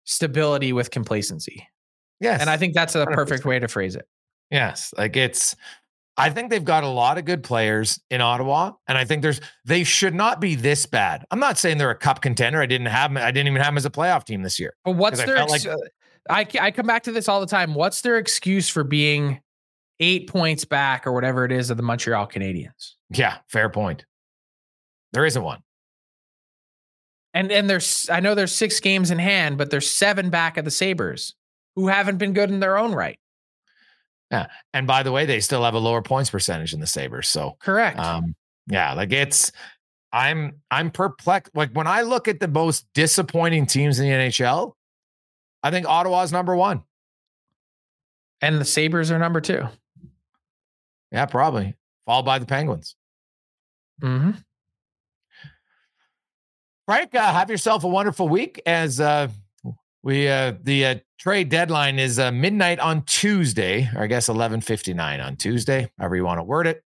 [0.05, 1.67] stability with complacency.
[2.19, 2.41] yes.
[2.41, 3.13] And I think that's a 100%.
[3.13, 4.07] perfect way to phrase it.
[4.51, 5.55] Yes, like it's.
[6.17, 9.39] I think they've got a lot of good players in Ottawa, and I think there's
[9.63, 11.23] they should not be this bad.
[11.31, 12.59] I'm not saying they're a cup contender.
[12.61, 14.75] I didn't have 'em- I didn't even have them as a playoff team this year.
[14.83, 15.77] But what's their felt ex- like- uh,
[16.29, 17.73] I I come back to this all the time.
[17.73, 19.39] What's their excuse for being
[20.01, 22.95] eight points back or whatever it is of the Montreal Canadiens?
[23.11, 24.03] Yeah, fair point.
[25.13, 25.61] There isn't one.
[27.33, 30.65] And and there's I know there's six games in hand, but there's seven back of
[30.65, 31.35] the Sabres
[31.75, 33.19] who haven't been good in their own right.
[34.31, 34.47] Yeah.
[34.73, 37.27] And by the way, they still have a lower points percentage in the Sabres.
[37.27, 37.99] So Correct.
[37.99, 38.35] um,
[38.67, 39.51] yeah, like it's
[40.11, 41.55] I'm I'm perplexed.
[41.55, 44.73] Like when I look at the most disappointing teams in the NHL,
[45.63, 46.83] I think Ottawa's number one.
[48.41, 49.67] and the Sabres are number 2
[51.11, 51.75] Yeah, probably.
[52.05, 52.95] Followed by the Penguins.
[54.01, 54.31] Mm-hmm.
[56.89, 59.27] Frank, uh, have yourself a wonderful week as uh,
[60.01, 64.59] we uh, the uh, trade deadline is uh, midnight on Tuesday, or I guess eleven
[64.59, 66.83] fifty nine on Tuesday, however you want to word it.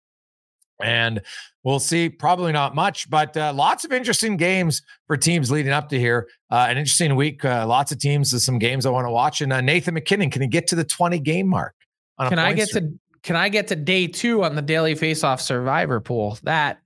[0.81, 1.21] And
[1.63, 2.09] we'll see.
[2.09, 6.27] Probably not much, but uh, lots of interesting games for teams leading up to here.
[6.49, 7.45] Uh, an interesting week.
[7.45, 8.43] Uh, lots of teams.
[8.43, 9.41] Some games I want to watch.
[9.41, 11.75] And uh, Nathan MacKinnon, can he get to the twenty game mark?
[12.17, 12.85] on Can I get streak?
[12.85, 16.39] to can I get to day 2 on the daily faceoff survivor pool?
[16.41, 16.79] That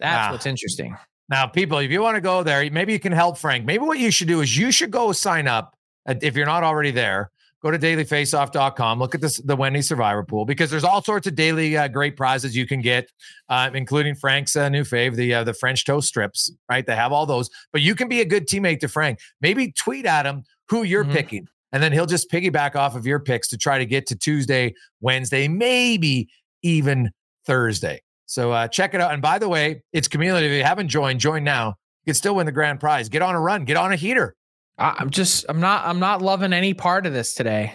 [0.00, 0.32] that's Ah.
[0.32, 0.96] what's interesting.
[1.28, 3.64] Now, people, if you want to go there, maybe you can help Frank.
[3.66, 5.74] Maybe what you should do is you should go sign up
[6.08, 7.30] uh, if you're not already there.
[7.60, 9.00] Go to dailyfaceoff.com.
[9.00, 12.16] Look at this, the Wendy Survivor Pool because there's all sorts of daily uh, great
[12.16, 13.10] prizes you can get,
[13.48, 16.52] uh, including Frank's uh, new fave, the uh, the French toast strips.
[16.70, 17.50] Right, they have all those.
[17.72, 19.18] But you can be a good teammate to Frank.
[19.40, 21.12] Maybe tweet at him who you're Mhm.
[21.12, 24.14] picking, and then he'll just piggyback off of your picks to try to get to
[24.16, 26.28] Tuesday, Wednesday, maybe
[26.62, 27.10] even
[27.44, 28.00] Thursday.
[28.28, 29.12] So uh, check it out.
[29.12, 30.46] And by the way, it's community.
[30.46, 31.68] If you haven't joined, join now.
[32.04, 33.08] You can still win the grand prize.
[33.08, 33.64] Get on a run.
[33.64, 34.36] Get on a heater.
[34.76, 37.74] I'm just I'm not I'm not loving any part of this today.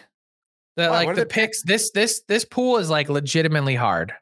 [0.77, 4.13] The, like the the pick- picks this this this pool is like legitimately hard.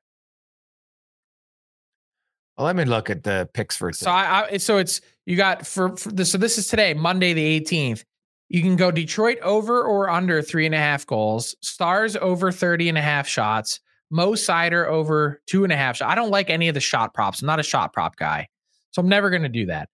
[2.57, 4.09] Well, let me look at the picks for So.
[4.09, 7.59] I, I so it's you got for, for this so this is today Monday the
[7.59, 8.03] 18th.
[8.49, 12.89] You can go Detroit over or under three and a half goals, Stars over 30
[12.89, 13.79] and a half shots,
[14.11, 16.01] Mo Seider over two and a half.
[16.01, 17.41] I don't like any of the shot props.
[17.41, 18.47] I'm not a shot prop guy.
[18.91, 19.89] So I'm never going to do that.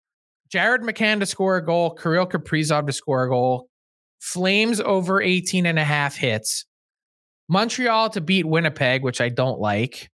[0.50, 3.70] Jared McCann to score a goal, Kirill Kaprizov to score a goal,
[4.20, 6.66] Flames over 18 and a half hits,
[7.50, 10.10] Montreal to beat Winnipeg, which I don't like,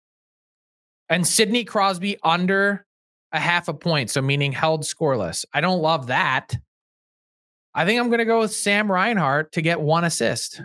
[1.09, 2.85] and Sidney Crosby under
[3.33, 5.45] a half a point, so meaning held scoreless.
[5.53, 6.57] I don't love that.
[7.75, 10.63] I think I'm going to go with Sam Reinhart to get one assist.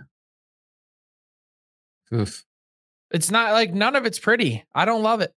[2.13, 2.46] Oof.
[3.11, 4.65] It's not like none of it's pretty.
[4.75, 5.33] I don't love it.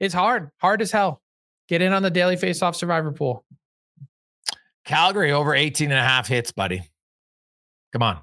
[0.00, 1.22] It's hard, hard as hell.
[1.68, 3.44] Get in on the daily face-off survivor pool.
[4.84, 6.82] Calgary over 18 and a half hits, buddy.
[7.92, 8.18] Come on.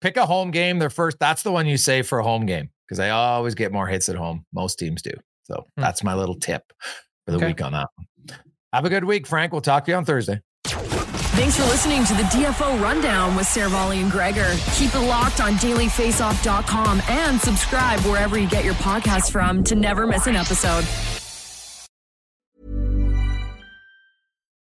[0.00, 0.78] Pick a home game.
[0.78, 1.18] Their first.
[1.18, 4.08] That's the one you say for a home game because they always get more hits
[4.08, 4.44] at home.
[4.52, 5.10] Most teams do.
[5.44, 5.82] So Hmm.
[5.82, 6.62] that's my little tip
[7.24, 7.46] for the Okay.
[7.48, 8.06] week on that one.
[8.72, 9.52] Have a good week, Frank.
[9.52, 10.40] We'll talk to you on Thursday.
[11.34, 14.54] Thanks for listening to the DFO Rundown with Seravalli and Gregor.
[14.74, 20.06] Keep it locked on dailyfaceoff.com and subscribe wherever you get your podcasts from to never
[20.06, 21.23] miss an episode.